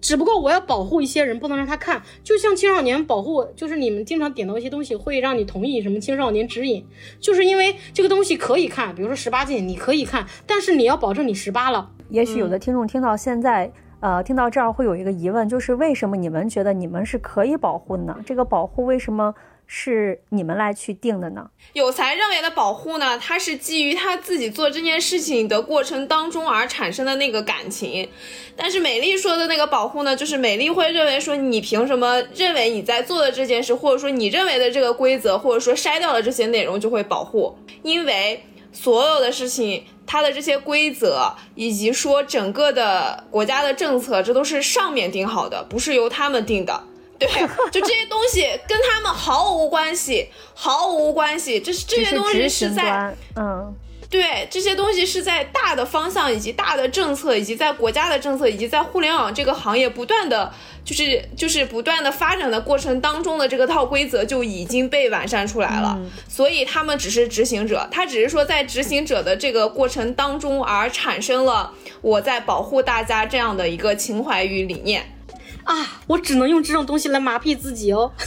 [0.00, 2.02] 只不过我要保护一些人，不能让他看。
[2.24, 6.86] 就像青少年保护，就是你们经常点到一些东西，会让你同意什么青少年指引，
[7.20, 11.90] 就是因为这个东西可以看，比如说十八禁，你可以看，但是你要保证你十八了。
[12.08, 18.16] 也许有的听众听到现在，呃，听到这儿会有一个疑问，就是为什么你们觉得你们是可以保护的呢？
[18.24, 19.34] 这个保护为什么
[19.72, 21.48] 是你们来去定的呢？
[21.74, 28.08] 有才认为的保护呢，它是基于他自己做这件事情的过程当中而产生的那个感情。
[28.56, 37.56] 但是美丽说的那个保护呢，就是美丽会认为说，你凭什么认为你在做的这件事，或者说你认为的这个规则，或者说筛掉了这些内容就会保护？
[37.84, 46.82] 因为所有的事情，它的这些规则以及说整个的国家的政策，这都是上面定好的，不是由他们定的。
[47.20, 47.28] 对，
[47.70, 51.60] 就这些东西跟他们毫无关系，毫无关系。
[51.60, 53.74] 这是这些东西是在嗯，
[54.08, 60.50] 对这些东西是在大的方向，以及大的政策，以及在国家的政策，以及在互联网这个行业不断的
[60.82, 66.00] 就是就是不断的发展的过程当中的这个套规则就已经被完善出来了。
[66.26, 75.16] 所以他们只是执行者，他只是说在执行者的这个过程当中而产生了我在保护大家这样的一个情怀与理念。
[75.64, 78.12] 啊，我只能用这种东西来麻痹自己哦。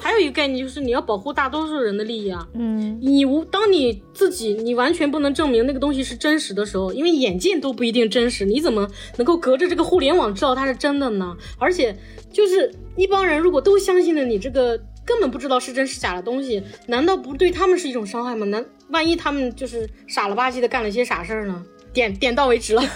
[0.00, 2.46] 还有一个概念就是你要保护大多数人的利益啊。
[2.54, 11.36] 嗯，你无当你自己你完全不能证明那个东西是真实的时候，因为眼见都不一定真实，你怎么能够隔着这个互联网知道它是真的呢？
[11.58, 11.94] 而且
[12.32, 18.46] 就是一帮人如果都相信了你这个根本不知道是真是假的东西，难道不对他们是一种伤害吗？
[18.46, 21.62] 难万一他们就是傻了吧唧的干了些傻事儿呢？
[21.92, 22.82] 点点到为止了。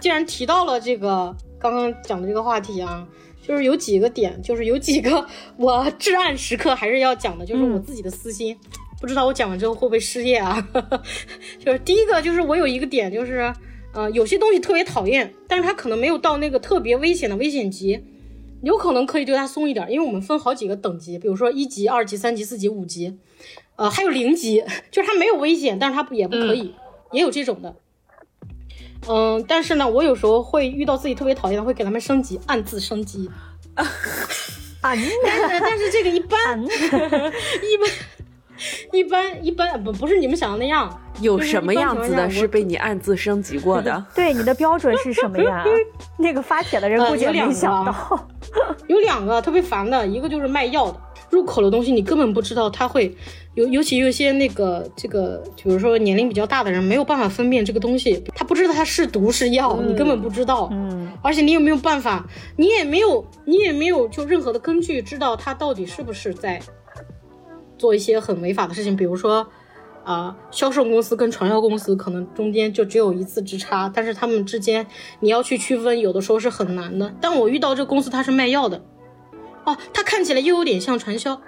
[0.00, 3.06] 既然提到了这个刚刚讲的这个话题啊，
[3.42, 8.56] 就是有几个点，就是有几个 我至暗时刻还是要讲的，就是我自己的私心。
[9.00, 10.66] 不知道我讲完之后会不会失业啊？
[11.62, 13.52] 就是第一个，就是我有一个点，就是
[13.92, 18.02] 呃，有些东西特别讨厌，但是它可能没有到那个特别危险的危险级，
[18.62, 23.18] 有可能可以对它松一点，因为我们分好几个等级，比如说一级、二级、三级、四级、五级，
[23.76, 26.74] 呃，还有零级，就是它没有危险，但是它也不可以，
[27.12, 27.76] 也有这种的。
[29.08, 33.30] 嗯，但是呢，我有时候会遇到自己特别讨厌的，会给他们升级，暗自升级。
[33.76, 33.84] 啊，
[34.82, 35.10] 但是
[35.60, 36.64] 但是这个一般嗯
[37.62, 37.90] 一般
[38.92, 41.00] 一般一般不不是你们想的那样。
[41.20, 44.04] 有什么样子的是被你暗自升级过的？
[44.14, 45.64] 对你的标准是什么呀？
[46.18, 48.28] 那个发帖的人呃估计没有两个啊想到。
[48.86, 51.00] 有两个特别烦的，一个就是卖药的，
[51.30, 53.16] 入口的东西你根本不知道它会
[53.54, 60.68] 尤尤其有一些那个这个，比如说年龄比较大的人没有办法分辨这个东西，他不知道它是毒是药，你根本不知道。
[60.72, 66.60] 嗯，而且你也没有办法，你也没有你也没有就任何的根据知道他到底是不是在
[67.78, 69.46] 做一些很违法的事情，比如说。
[70.06, 74.86] 啊、销售公司跟传销公司可能中间就只有一字之差，但是他们之间
[75.18, 77.12] 你要去区分，有的时候是很难的。
[77.20, 78.80] 但我遇到这公司，它是卖药的，
[79.66, 81.38] 哦，它看起来又有点像传销，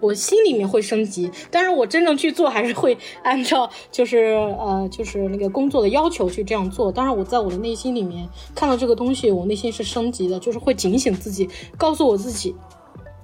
[0.00, 4.18] 我心里面会升级，但是我真正去做还是会按照就是
[4.58, 6.90] 呃就是那个工作的要求去这样做。
[6.90, 12.56] 当然，我在我的内心里面看到这个东西，我内心是升级的，就是会警醒自己，告诉我自己，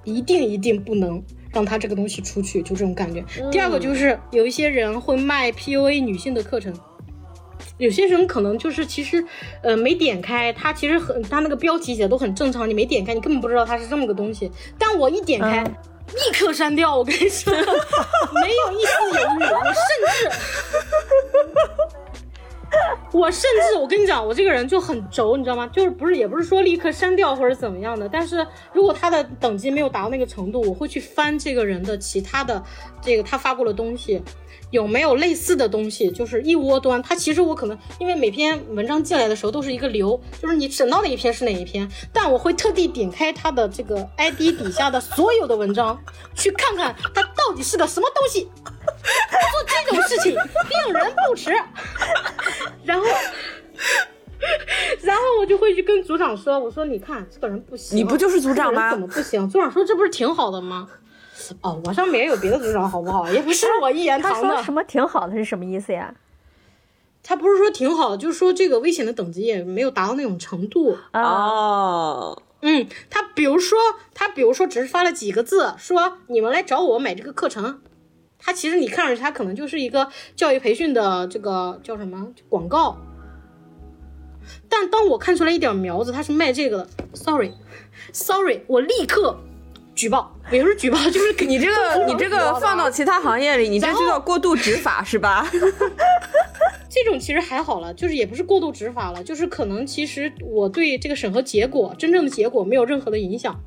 [0.05, 1.21] 一定一定不能
[1.51, 3.25] 让他这个东西出去，就这种感觉。
[3.51, 6.73] 第二个就是有一些人会卖 PUA 女性的课程。
[7.79, 9.25] 有些人可能就是其实，
[9.63, 14.51] 呃，没点开，他其实很，他那个标题写的都很正常，你没点开，你根本不知道它是这么个东西。
[14.77, 15.75] 但我一点开，嗯
[16.09, 20.29] 立刻删掉，我跟你说， 没有一丝犹豫，我甚至，
[23.13, 25.69] 我甚至，我跟你讲，我这个人就很轴，你知道吗？
[25.71, 32.61] 就是不是也不是说立刻删掉或者怎么样的，但是如果他的等级没有达到那个程度，我会去翻这个人的其他的
[33.01, 34.21] 这个他发过的东西。
[34.71, 36.09] 有没有类似的东西？
[36.11, 45.99] 就是一窝端，它其实我可能因为每篇文章进来的时候都是一个流，就是你审到哪一篇是哪一篇，但我会特地点开它的这个 ID 底下的所有的文章，
[46.35, 48.49] 去看看它到底是个什么东西。
[48.81, 51.51] 做这种事情令人不齿。
[52.83, 53.05] 然后，
[55.01, 59.47] 然后我就会去跟组长说，我说你看这个人不行，你不就是组长吗怎么不行？
[59.49, 60.87] 组长说这不是挺好的吗？
[61.61, 63.29] 哦，我上面也有别的组长，好不好？
[63.31, 64.55] 也不是我一言他堂的。
[64.55, 66.13] 说什么挺好的是什么意思呀？
[67.21, 70.97] 他不是说挺好的，就是说这个危险的等级也没有达到那种程度。
[71.11, 73.77] 啊，哦，嗯，他比如说，
[74.13, 77.81] 他比如说只是发了几个字，说你们来找我买这个课程。
[78.39, 82.97] 他其实你看上去，他可能就是一个教育培训的这个叫什么广告。
[84.69, 89.37] 但当我看出来一点苗子，他是卖这个的，sorry，sorry，我立刻
[89.99, 95.45] 举报，也不是举报，就是给你这个 你这个放到其他行业里，你这就叫过度执法是吧？
[96.89, 103.59] 这种其实还好了，就是也不是过度执法了，就是可能其实我对这个审核结果真正的结果没有任何的影响。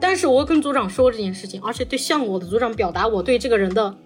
[0.00, 3.96] 但是我会跟组长说这件事情，而且对向我的组长表达我对这个人的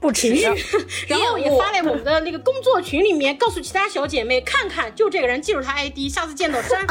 [0.00, 6.84] 不情绪耻， 然后也发在我们的那个工作群里面，告诉其他小姐妹看看，就这个人，记住他 ID，下次见到删。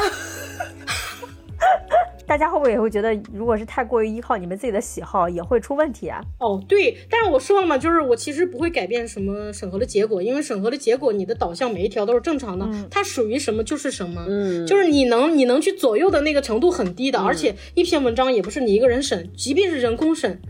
[2.28, 6.22] 大家会不会也会觉得，如果是太过于依靠你们自己的喜好，也会出问题啊？
[6.40, 20.42] 哦，对，但是我说了嘛，就是我其实不会改变什么审核的结果，因为审核的结果你的导向每一条都是正常的，它属于什么就是什么，嗯就是你能你能去左右的那个程度很低的，而且一篇文章也不是你一个人审，即便是人工审。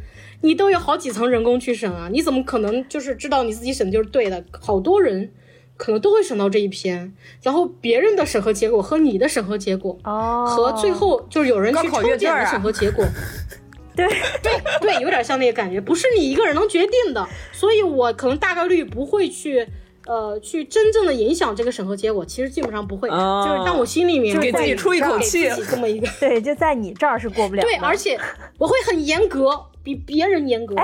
[0.42, 4.44] 你都有好几层人工去审啊，你怎么可能就是知道你自己审的就是对的？
[4.52, 5.32] 好多人
[5.78, 13.06] 可能都会审到这一篇，然后别人的审核结果和你的审核结果，哦，和最后就是有人去考抽检的审核结果，
[13.96, 14.08] 对
[14.42, 19.68] 对对，有点像那个感觉，不是你一个人能决定的，所以我可能大概率不会去。
[20.08, 27.62] 呃，去真正的影响这个审核结果，其实基本上不会，哦就是但我心里面就给自己出一口气这么一个，对，就在你这儿是过不了。
[27.62, 28.20] 对，而且
[28.58, 29.50] 我会很严格，
[29.84, 30.76] 比别人严格。
[30.76, 30.84] 哎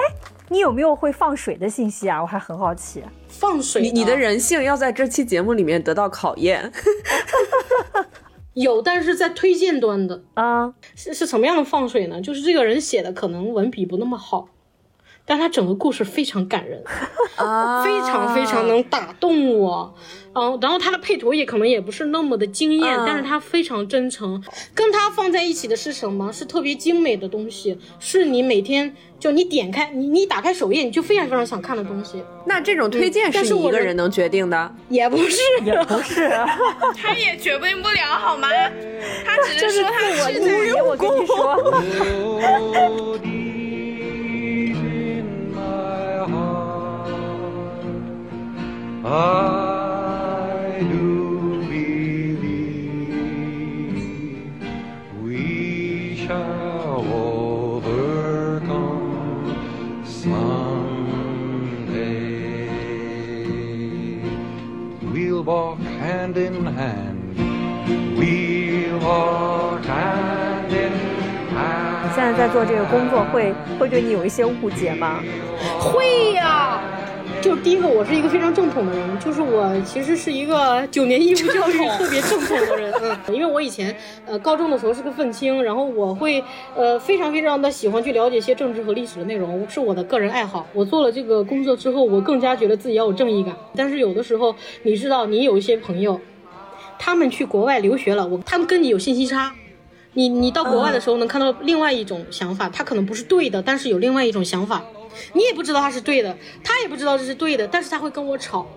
[0.49, 2.21] 你有没有会放水的信息啊？
[2.21, 3.01] 我还很好奇。
[3.29, 6.69] 放水你你的人性要在这期节目里面得到考验。
[8.53, 12.19] 有，但是在推荐端的啊，是是什么样的放水呢？
[12.19, 14.49] 就是这个人写的可能文笔不那么好，
[15.31, 16.83] 但他整个故事非常感人。
[17.37, 19.95] 啊非常非常能打动我，
[20.33, 24.43] 嗯，然后他的配图也可能也不是那么的惊艳，嗯但是他非常真诚。
[24.75, 26.31] 跟他放在一起的是什么？
[26.33, 34.75] 是特别精美的东西，是你每天就你点开你你打开首页你就非常非常想看的东西， 那这种推荐是我的个人能决定的？
[34.89, 36.29] 也不是， 也不是，
[37.01, 38.49] 他也决定不了好吗？
[39.25, 40.67] 他只是是说他自我是在意
[43.23, 43.50] 义。
[49.03, 52.37] I do believe
[55.23, 58.45] we shall overcome
[60.05, 60.99] someday.
[65.11, 67.35] We'll walk hand in hand.
[68.15, 70.93] We'll walk hand in
[71.49, 72.03] hand.
[72.03, 75.23] 你现在在做这个工作会会对你有一些误解吗？
[75.79, 76.79] 会呀、
[77.41, 83.95] 就是第一个，我是一个非常正统的人，就是我其实是一个九年义务教育特别正统的人，嗯， 因为我以前
[84.27, 86.43] 呃高中的时候是个愤青，然后我会
[86.75, 90.67] 呃非常非常的喜欢去了解一些政治和历史的内容，是我的个人爱好。
[90.73, 93.55] 我做了这个工作之后，我更加觉得自己要有正义感。
[93.75, 96.21] 但是有的时候，你知道，你有一些朋友，
[96.99, 99.51] 他们去国外留学了，我他们跟你有信息差。
[100.13, 104.83] 你你到国外的时候能看到另外一种想法，他可能不是对的，但是有另外一种想法，
[105.33, 108.67] 你也不知道他是对的，他也不知道这是对的，但是他会跟我吵，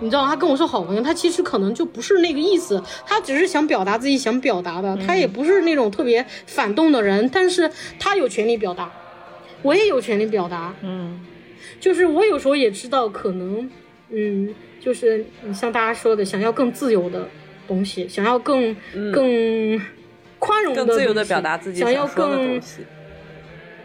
[0.00, 0.28] 你知道吗？
[0.28, 8.90] 他跟我是好朋友，他其实可能就不是那个意思，他只是想表达自己想表达的，他也不是那种特别反动的人，但是他有权利表达，
[9.62, 11.20] 我也有权利表达，嗯，
[11.80, 13.70] 就是我有时候也知道，可能，
[14.10, 17.28] 嗯，就是你像大家说的，想要更自由的
[17.68, 18.74] 东西，想要更、
[19.12, 19.80] 更
[20.38, 22.78] 宽容的更自由的表达自己想要更东西。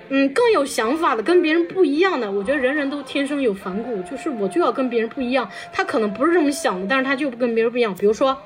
[0.10, 5.50] 嗯，更有想法的，跟别人不一样的，我觉得人人都天生有反骨，就是我就要跟别人不一样。
[5.74, 7.94] 他可能不是这么想的，但是他就跟别人不一样。
[7.96, 8.38] 比如说，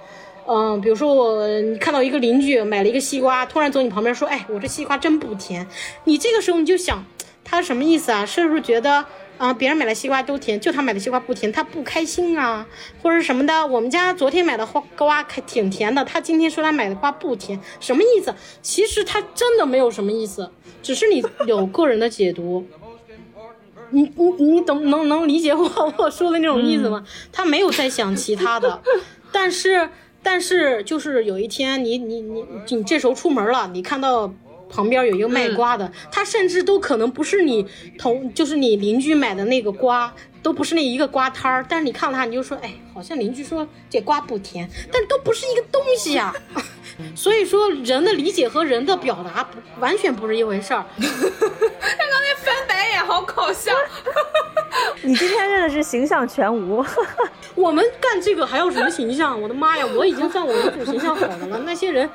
[0.48, 5.68] 嗯、比如说我你看到一个邻居买了一个西瓜，突然走你旁边说，哎，我这西瓜真不甜。
[6.06, 7.06] 你这个时候你就想，
[7.44, 8.26] 他什么意思啊？
[8.26, 9.06] 是不是觉得？
[9.42, 12.68] 啊，别人买的西瓜都甜，就他买的西瓜不甜，他不开心啊，
[13.02, 13.66] 或者什么的。
[13.66, 18.36] 我们家昨天买的花瓜还挺甜的，他今天说他买的瓜不甜，什么意思？
[18.62, 20.52] 其实他真的没有什么意思，
[20.84, 22.68] 只是你有个人的解读。
[23.90, 27.04] 你你你懂能能理解我我说的那种意思吗？
[27.32, 28.80] 他没有在想其他的，
[29.34, 29.90] 但是
[30.22, 34.32] 但是就是有一天你你你你这时候出门了，你看到
[34.72, 37.68] 旁边有一个卖瓜的，他甚至都可能不是你
[37.98, 46.34] 同就是你邻居买的那个瓜，都不是那一个瓜摊儿，但是你看到他你就说，哎，好像邻居说这瓜不甜，但都不是一个东西呀、
[47.16, 50.86] 所以说，人的理解和人的表达不完全不是一回事儿。
[50.98, 53.72] 他刚才翻白眼好搞笑。
[55.04, 56.86] 你今天真的是形象全无。
[57.56, 59.40] 我们干这个还要什么形象？
[59.40, 61.60] 我的妈呀，我已经算我们组形象好的了。
[61.66, 62.10] 那些人，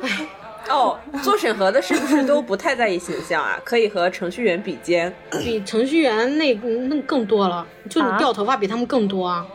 [0.00, 0.28] 哎，
[0.68, 3.58] 哦，做审核的是不是都不太在意形象啊？
[3.64, 5.12] 可以和程序员比肩。
[5.42, 9.46] 比程序员那那更多了，就你啊掉头发比他们更多啊。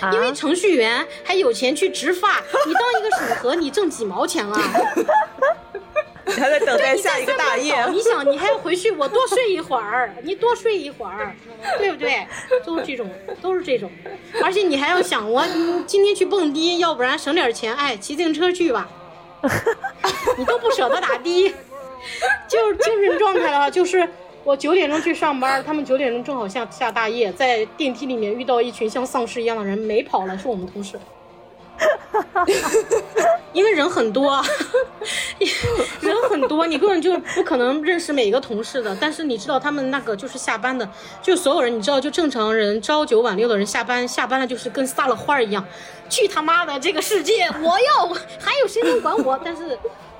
[0.00, 4.58] 啊因为程序员还有钱去植发，你当一个审核，你挣几毛钱啊？
[6.26, 7.76] 还在等待下一个大业。
[7.90, 11.32] 你想，你还要回去，我多睡一会儿， 你多睡一会儿，
[11.78, 12.26] 对不对？
[12.64, 13.08] 都是这种，
[13.40, 13.88] 都是这种。
[14.42, 15.44] 而且你还要想，我
[15.86, 18.88] 今天去蹦迪，要不然省点钱，哎，骑自行车去吧。
[20.38, 21.54] 你都不舍得打的，
[22.48, 24.08] 就是精神状态的话，就是
[24.42, 30.98] 我九点钟去上班，他们九点钟正好下下大夜，在电梯里面遇到一群像丧尸一样的人，没跑了，是我们同事。
[31.76, 32.44] 哈哈哈
[33.52, 34.40] 因为人很多，
[36.00, 38.96] 人很多，你根本就不可能认识每一个同事的。
[39.00, 40.88] 但是你知道他们那个就是下班的，
[41.20, 45.64] 就所有人，你知道，就正常人朝九晚六的人下班下班了就是跟撒了欢儿一样，
[46.08, 49.40] 去他妈的这个世界， 我要还有谁能管我？
[49.44, 49.78] 但是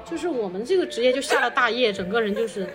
[0.08, 2.68] 就是我们这个职业就下了大业，整个人就是。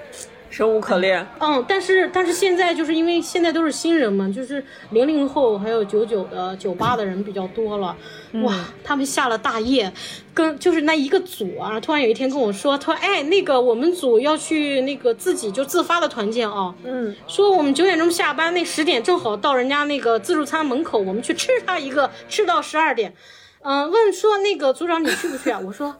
[0.49, 1.25] 生无可恋。
[1.39, 7.95] 嗯，但是但是现在就是因为现在都是新人嘛，就是零零后还有九九的、九八的人比较多了，
[8.43, 9.91] 哇，他们下了大夜，
[10.33, 23.13] 跟就是那一个组啊，突然有一天跟我说，他说，哎，那个我们组要去那个自己就自发的团建啊，嗯，说我们九点钟下班，那十点正好到人家那个自助餐门口，我们去吃他一个，吃到十二点，
[23.61, 25.59] 嗯、问说那个组长你去不去啊？
[25.63, 25.95] 我说。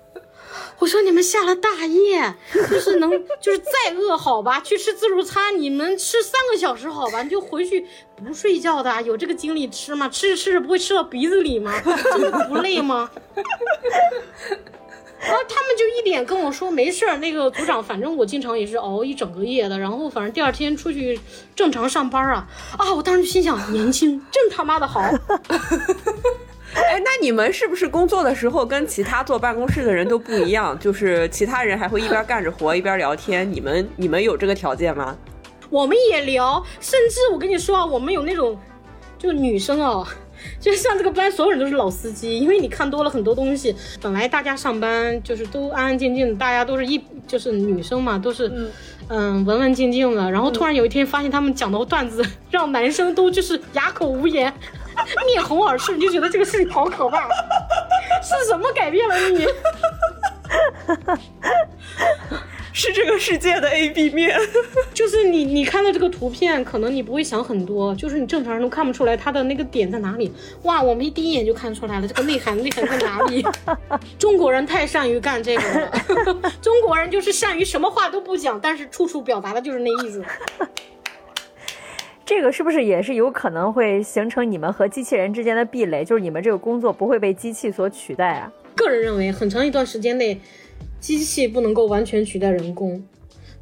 [0.80, 7.86] 我说你们下了大夜，就是能就是再饿好吧，去吃自助餐，你们吃三个小时好吧，你就回去
[8.16, 10.08] 不睡觉的，有这个精力吃吗？
[10.10, 11.74] 吃着吃着不会吃到鼻子里吗？
[11.84, 13.10] 真 的不累吗？
[15.22, 21.20] 然后他们就一脸跟我说没事儿，那个组长，反正我经常也是熬一整个夜的，然后反正第二天出去
[21.54, 22.48] 正常上班啊
[22.78, 22.94] 啊！
[22.96, 25.02] 我当时心想，年轻真他妈的好。
[26.74, 30.78] 哎，那你们是不是工作的时候跟其他坐办公室的人都不一样？
[30.80, 35.18] 就是其他人还会一边干着活一边聊天，你们你们有这个条件吗？
[35.70, 38.58] 我们也聊，甚至我跟你说啊，我们有那种，
[39.18, 40.08] 就女生啊，
[40.60, 43.76] 就是像这个班所有人都是老司机，因为你看多了很多东西。
[44.02, 48.72] 本来大家上班就是都安安静静的，大家都是一就是女生嘛，都是
[49.10, 50.32] 嗯文文静静的。
[50.32, 54.54] 然后突然有一天发现他们讲的段子，让男生都就是哑口无言。
[55.26, 57.28] 面红耳赤，你就觉得这个事情好可怕，
[58.22, 59.48] 是什么改变了你？
[62.72, 64.40] 是这个世界的 A B 面。
[64.94, 70.32] 就是你，你看到这个图片，可能你不会想很多，就是你正常人都看不出来它的那个点在哪里。
[70.64, 73.46] 哇，我们一第一眼就看出来了，这个内涵内涵在哪里？
[74.18, 75.92] 中国人太善于干这个了，
[76.62, 80.24] 中国人就是善于什么话都不讲，但是处处表达的就是那意思。
[82.30, 86.06] 这个是不是也是有可能会形成你们和机器人之间的壁垒？
[86.06, 88.54] 就是你们这个工作不会被机器所取代啊？
[88.76, 90.40] 个人认为，很长一段时间内，
[91.00, 93.04] 机器不能够完全取代人工，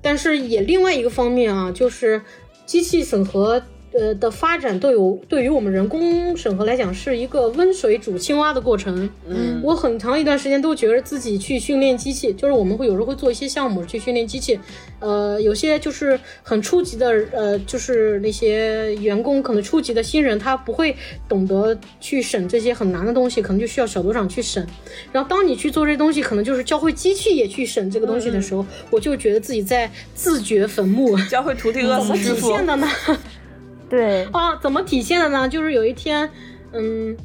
[0.01, 2.22] 但是也另外一个方面啊，就是
[2.65, 3.63] 机器审核。
[3.93, 9.09] 呃的发展都有对于我们人工审核来讲是一个温水煮青蛙的过程。
[9.27, 14.59] 嗯，我很长一段时间都觉得自己去训练机器，就是我们会有时候会做一些项目去训练机器，
[14.99, 20.95] 呃，有些就是很初级的，呃，就是那些员工可能初级的新人，他不会
[21.27, 24.65] 懂得去审这些很难的东西，可能就需要小组长去审。
[25.11, 31.17] 然后当你去做这些东西，可能就是教会机器也去审这个东西的时候，我就觉得自己在自掘坟墓。
[31.29, 32.49] 教会徒弟饿怎么体死师傅。
[32.49, 32.88] 现的呢？
[33.89, 35.47] 对，啊，怎么体现的呢？
[35.47, 36.29] 就是有一天，
[36.73, 37.15] 嗯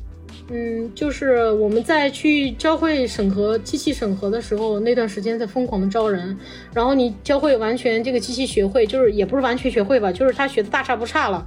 [0.49, 6.37] 嗯，就是我们在去教会审核机器审核的时候，那段时间在疯狂的招人，
[6.73, 11.47] 然后你教会完全这个机器学会，就是也不是完全学会吧，就是他学的大差不差了。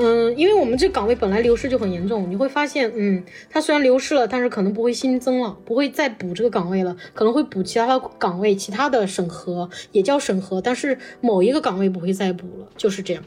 [0.00, 13.24] 嗯，因为我们这岗位本来流失就很严重，你会发现，嗯，它虽然流失了，但是可能不会新增了，不会再补这个岗位了，可能会补其他的岗位，其他的审核也叫审核，但是某一个岗位不会再补了，就是这样，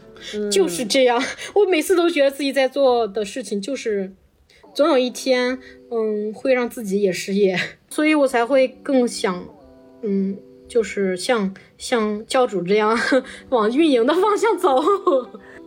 [0.49, 1.21] 就是这样。
[1.53, 4.13] 我每次都觉得自己在做的事情就是，
[4.73, 5.59] 总有一天，
[5.91, 7.59] 嗯，会让自己也失业，
[7.89, 9.45] 所以我才会更想，
[10.03, 10.37] 嗯，
[10.69, 12.97] 就是像像教主这样
[13.49, 14.81] 往运营的方向走。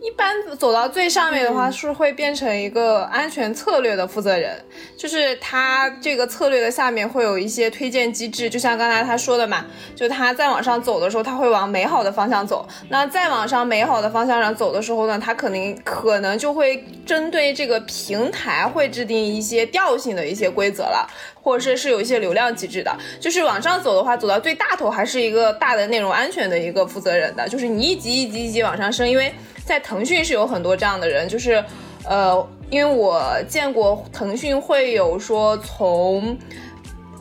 [0.05, 4.63] 一般走到最上面的话，是会变成一个安全策略的负责人，
[4.95, 12.67] 就是他这个策略的下面会有一些推荐机制，就像刚才他说的嘛，就他在往上走的时候，他会往美好的方向走。
[12.89, 21.09] 那再往上美好的方向上走的时候呢，他可能可能就会针对这个平台会制定一些调性的一些规则了。
[21.41, 29.31] 或者是是有一些流量机制的，就是往上走的话，走到最大头还是一个大的内容安全的一个负责人的，就是你一级一级一级往上升，因为
[29.65, 31.63] 在腾讯是有很多这样的人，就是
[32.05, 36.37] 呃，因为我见过腾讯会有说从。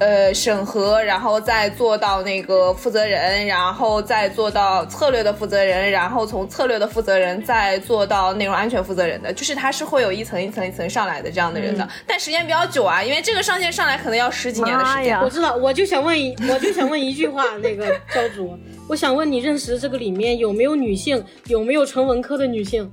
[0.01, 15.19] 呃，审核，然后再做到那个负责人，然后再做到策略的负责人，然后从策略的负责人再做到内容安全负责人的，就是他是会有一层一层一层上来的这样的人的，但时间比较久啊，因为这个上线上来可能要十几年的时间。
[15.21, 22.91] 我知道，我就想问一，我就想问一句话，那个教主，我想问你认识这个里面有没有女性，有没有纯文科的女性？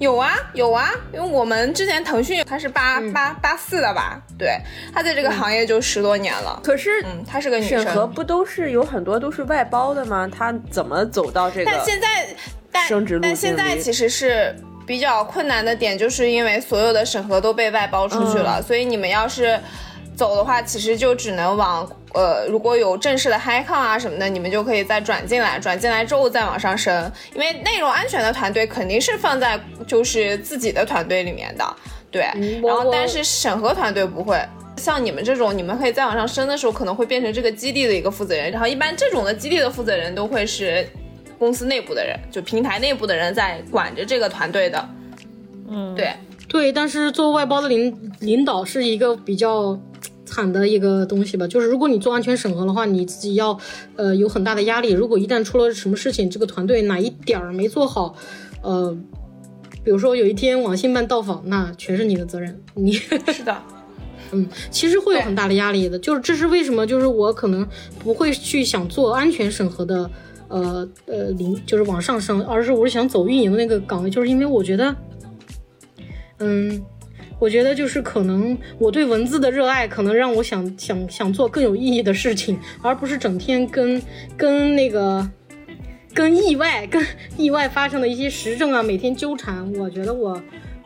[0.00, 4.58] 有啊有啊，因为我们之前腾讯他是八嗯八八四的吧，对，
[4.92, 6.58] 他在这个行业就十多年了。
[6.64, 10.26] 可是嗯，她是个女生审核，不都是有很多都是外包的吗？
[10.26, 11.70] 她怎么走到这个？
[11.70, 12.26] 但现在
[12.72, 12.88] 但
[13.20, 19.60] 但现在其实是比较困难的点，就是因为所有的审核都被外包出去嗯了，所以你们要是
[20.20, 31.64] 走的话，其实就只能往呃，如果有正式的 HiCon 啊什么的，你们就可以再转进来，转进来之后再往上升，因为内容安全的团队肯定是放在就是自己的团队里面的，
[32.10, 32.24] 对，
[32.62, 34.38] 然后但是审核团队不会。
[34.76, 38.50] 像你们这种，你们可以再往上升的时候，可能会变成这个基地的一个负责人。
[38.50, 40.86] 然后一般这种的基地的负责人都会是
[41.38, 44.88] 公司内部的人，就平台内部的人在管着这个团队的。
[45.68, 46.14] 嗯，对，
[46.48, 49.78] 对，但是做外包的领领导是一个比较
[50.30, 51.46] 惨的一个东西吧。
[51.48, 53.58] 就是如果你做安全审核的话，你自己要
[53.96, 54.92] 呃有很大的压力。
[54.92, 58.14] 如果一旦出了什么事情，这个团队哪一点儿没做好，
[58.62, 58.96] 呃，
[59.84, 62.62] 比如说有一天网信办到访，那全是你的责任。
[62.74, 63.56] 你是的，
[64.30, 65.98] 嗯，其实会有很大的压力的。
[65.98, 66.86] 就是这是为什么？
[66.86, 67.66] 就是我可能
[67.98, 70.08] 不会去想做安全审核的，
[70.48, 74.94] 呃呃零，就是往上升，而是我是想走运营的那个岗位，就是因为我觉得，
[76.38, 76.80] 嗯。
[77.40, 84.00] 我觉得就是可能我对文字的热爱，可能让我想想想做更有意义的事情，而不是整天跟
[84.36, 85.28] 跟那个
[86.14, 87.04] 跟意外跟
[87.36, 89.72] 意外发生的一些时政啊每天纠缠。
[89.74, 90.40] 我觉得我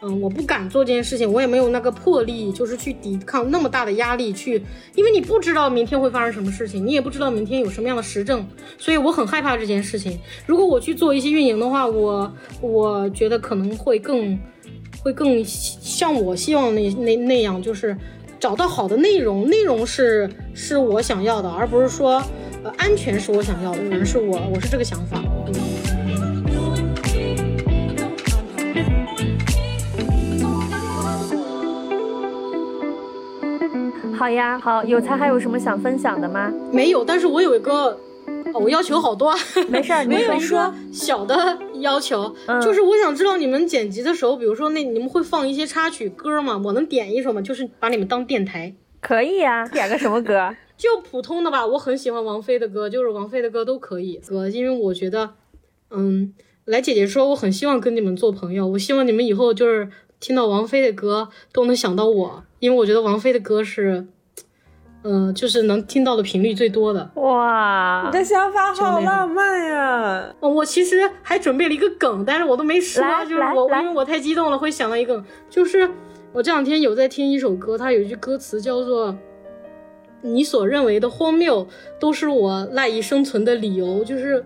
[0.07, 4.63] 嗯，我不敢做这件事情，我也没有那个魄力，就是去抵抗那么大的压力去，
[4.95, 8.47] 因为你不知道明天会发生什么事情，你也不知道明天有什么样的时政，
[8.77, 10.21] 所以我很害怕这件事情。
[10.47, 12.31] 如果我去做一些运营的话，我
[12.61, 14.39] 我觉得可能会更
[15.05, 17.95] 会更像我希望那那那样，就是
[18.41, 22.23] 找到好的内容，内容是是我想要的，而不是说
[22.63, 25.23] 呃安全是我想要的，反正是我我是这个想法。
[33.77, 36.51] 嗯好呀，好，有才还有什么想分享的吗？
[36.73, 37.97] 没有，但是我有一个，哦
[38.55, 39.37] 我要求好多啊。
[39.69, 40.75] 没事儿， 你我有一可以说。
[40.93, 46.61] 小的要求，嗯就是我想知道你们剪辑的时候，比如说那你们会放一些插曲歌吗？
[46.65, 47.41] 我能点一首吗？
[47.43, 50.55] 就是把你们当电台，可以呀、点个什么歌？
[50.77, 51.65] 就普通的吧。
[51.67, 55.35] 我很喜欢王菲的歌，就是王菲的歌都可以歌，因为我觉得，
[55.91, 56.33] 嗯
[56.65, 59.89] 来姐姐说，我很希望跟你们做朋友，我希望你们以后就是
[60.19, 64.07] 听到王菲的歌都能想到我，因为我觉得王菲的歌是，
[65.07, 67.11] 嗯、就是能听到的频率最多的。
[67.17, 70.35] 哇你，的想法好浪漫呀！
[70.41, 75.91] 哦，我其实还准备了一个梗，但是我都没说，就是我因为我太激动了，会想到一个梗，就是
[76.33, 79.15] 我这两天有在听一首歌，它有一句歌词叫做
[80.23, 81.69] “你所认为的荒谬，
[82.01, 84.45] 都是我赖以生存的理由”，就是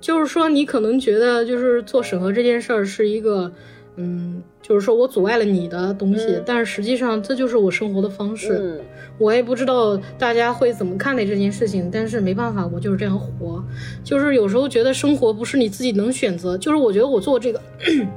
[0.00, 3.50] 就是说你可能觉得就是做审核这件事儿是一个。
[3.96, 8.58] 嗯，就是说我阻碍了你的东西，嗯但是实际上这就是我生活的方式。
[8.60, 8.80] 嗯，
[9.18, 13.64] 我也不知道大家会怎么看待这件事情，但是没办法，我就是这样活。
[14.04, 17.60] 就是有时候觉得生活不是你自己能选择，就是我觉得我做这个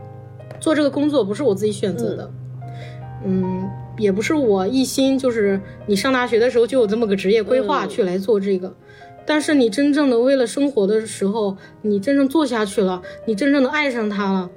[0.60, 2.32] 做这个工作不是我自己选择的，
[3.26, 8.74] 嗯，也不是我一心就是你上大学的时候就有这么个职业规划嗯去来做这个。
[9.26, 14.50] 但是你真正的为了生活的时候，你真正做下去了，你真正的爱上它了，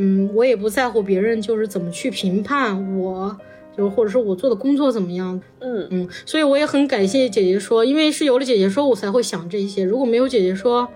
[0.00, 3.36] 嗯，我也不在乎别人就是怎么去评判我，
[3.76, 9.84] 就是或者说我做的工作怎么样，嗯嗯，所以我也很感谢姐姐说，因为是有了姐姐说，我才会想这些。
[9.84, 10.88] 如果没有姐姐说，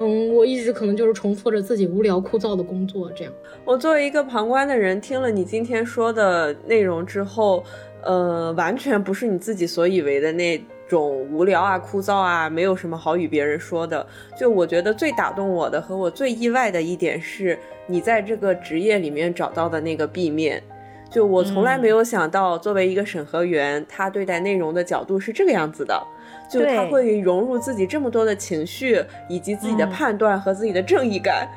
[0.00, 3.32] 嗯，我一直可能就是重复着自己无聊枯燥的工作这样。
[3.64, 7.62] 我作为一个旁观的人，听了你今天说的内容之后，
[8.02, 10.60] 呃，完全不是你自己所以为的那
[10.90, 14.04] 种无聊啊、枯燥啊，没有什么好与别人说的。
[14.36, 20.62] 就我觉得最打动我的和我最意外的一点是，你在这个职业里面找到的那个 B 面。
[21.08, 26.00] 就我从来没有想到，作为一个审核员，他对待内容的角度是这个样子的。
[26.48, 31.48] 就他会融入自己这么多的情绪，以及自己的嗯判断和自己的正义感。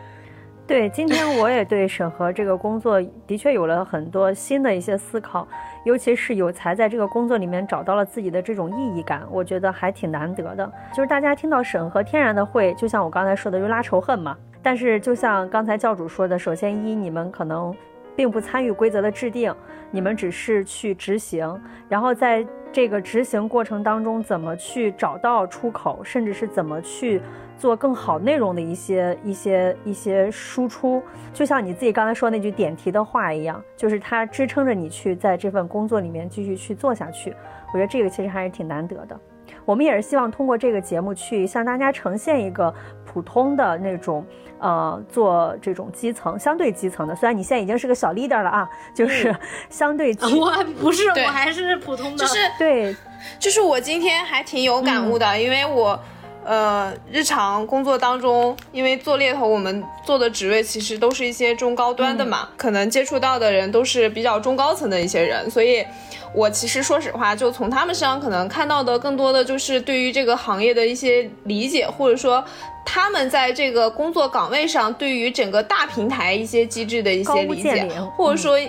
[0.66, 5.48] 对，今天我也对审核这个工作的确有了很多新的一些思考，
[5.84, 10.72] 尤其是有才在这个工作里面找到了自己的这种意义感，我觉得还挺难得的。
[10.94, 14.38] 就是大家听到审核天然的会，就像我刚才说的，就拉仇恨嘛。
[14.62, 17.76] 但是就像刚才教主说的，首先一你们可能
[18.16, 19.54] 并不参与规则的制定，
[19.92, 27.22] 你们只是去执行，然后在这个执行过程当中，怎么去找到出口，甚至是怎么去
[27.56, 31.02] 做更好内容的一些一些一些输出，
[31.34, 37.32] 就像你自己刚才说那句点题的话一样，就是它支撑着你去在这份工作里面继续去做下去。
[37.74, 39.20] 我觉得这个其实还是挺难得的。
[39.66, 42.74] 我们也是希望通过这个节目去向大家呈现一个
[43.06, 44.26] 普通的那种，
[44.60, 47.16] 呃，做这种基层相对基层的。
[47.16, 49.36] 虽然你现在已经是个小 leader 了啊，就是
[49.70, 52.96] 相对基、 我不是，我还是普通的，就是对。
[53.40, 56.00] 就是我今天还挺有感悟的，因为我。
[56.46, 65.86] 呃，日常工作当中，因为做猎头，我们做的职位其实都是一些中高端的嘛，可能接触到的人都是比较中高层的一些人，所以
[66.34, 72.44] 我其实说实话，就从他们身上可能看到的更多的就是对于这个行业的一些理解，或者说
[72.86, 77.88] 他们在这个工作岗位上对于整个大平台一些机制的一些理解，
[78.18, 78.60] 或者说，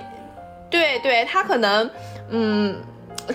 [0.70, 1.90] 对对，他可能，
[2.30, 2.76] 嗯。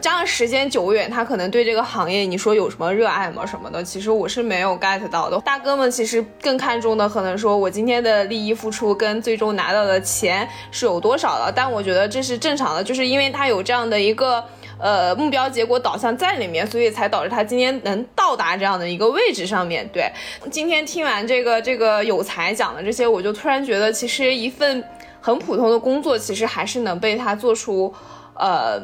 [0.01, 3.43] 这样时间久远，他可能对这个行业，你说有什么热爱吗？
[3.43, 5.39] 什么的，其实我是没有 get 到的。
[5.39, 11.51] 大哥们其实更看重的，可能说我今天的利益付出跟最终拿到的钱是有多少的。
[11.51, 14.43] 但我觉得这是正常的，就是因为他有这样的一个
[14.77, 19.89] 呃目标结果导向在里面，所以才导致他今天能到达这样的一个位置上面。
[19.91, 20.07] 对，
[20.51, 24.83] 今天听完这个这个有才讲的这些，我就突然觉得，其实一份
[25.19, 27.91] 很普通的工作，其实还是能被他做出
[28.35, 28.79] 呃。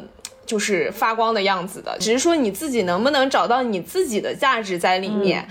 [0.46, 5.46] 就是发光的样子的，只是说你自己能不能找到你自己的价值在里面。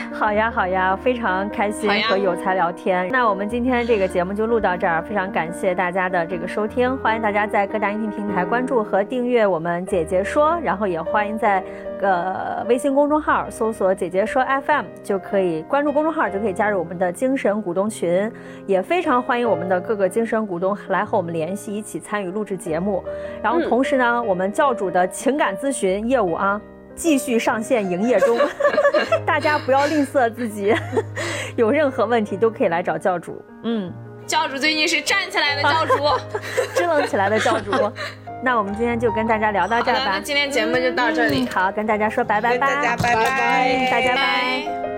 [0.12, 3.08] 好呀，好呀，非常开心和有才聊天。
[3.10, 11.62] 那我们今天这个节目就录到这儿，非常感谢大家的这个收听，欢迎大家在各大音频平台关注和订阅我们姐姐说，然后也欢迎在
[12.00, 18.30] 呃微信公众号搜索“姐姐说 FM” 就可以关注公众号，就可以加入我们的精神股东群，
[18.66, 23.02] 也非常欢迎我们的各个精神股东来和我们联系，一起参与录制节目。
[23.42, 26.60] 然后同时呢，我们教主的情感咨询业务啊。
[26.94, 28.38] 继续上线营业中，
[29.26, 30.74] 大家不要吝啬自己，
[31.56, 33.42] 有任何问题都可以来找教主。
[33.64, 33.92] 嗯，
[34.26, 35.96] 教主最近是站起来的教主。
[36.74, 37.72] 支棱起来的教主。
[38.42, 40.04] 那我们今天就跟大家聊到这，儿吧。
[40.12, 44.16] 那今天节目就到这里嗯，好，跟大家说拜拜大家拜拜嗯大家拜。
[44.66, 44.93] 拜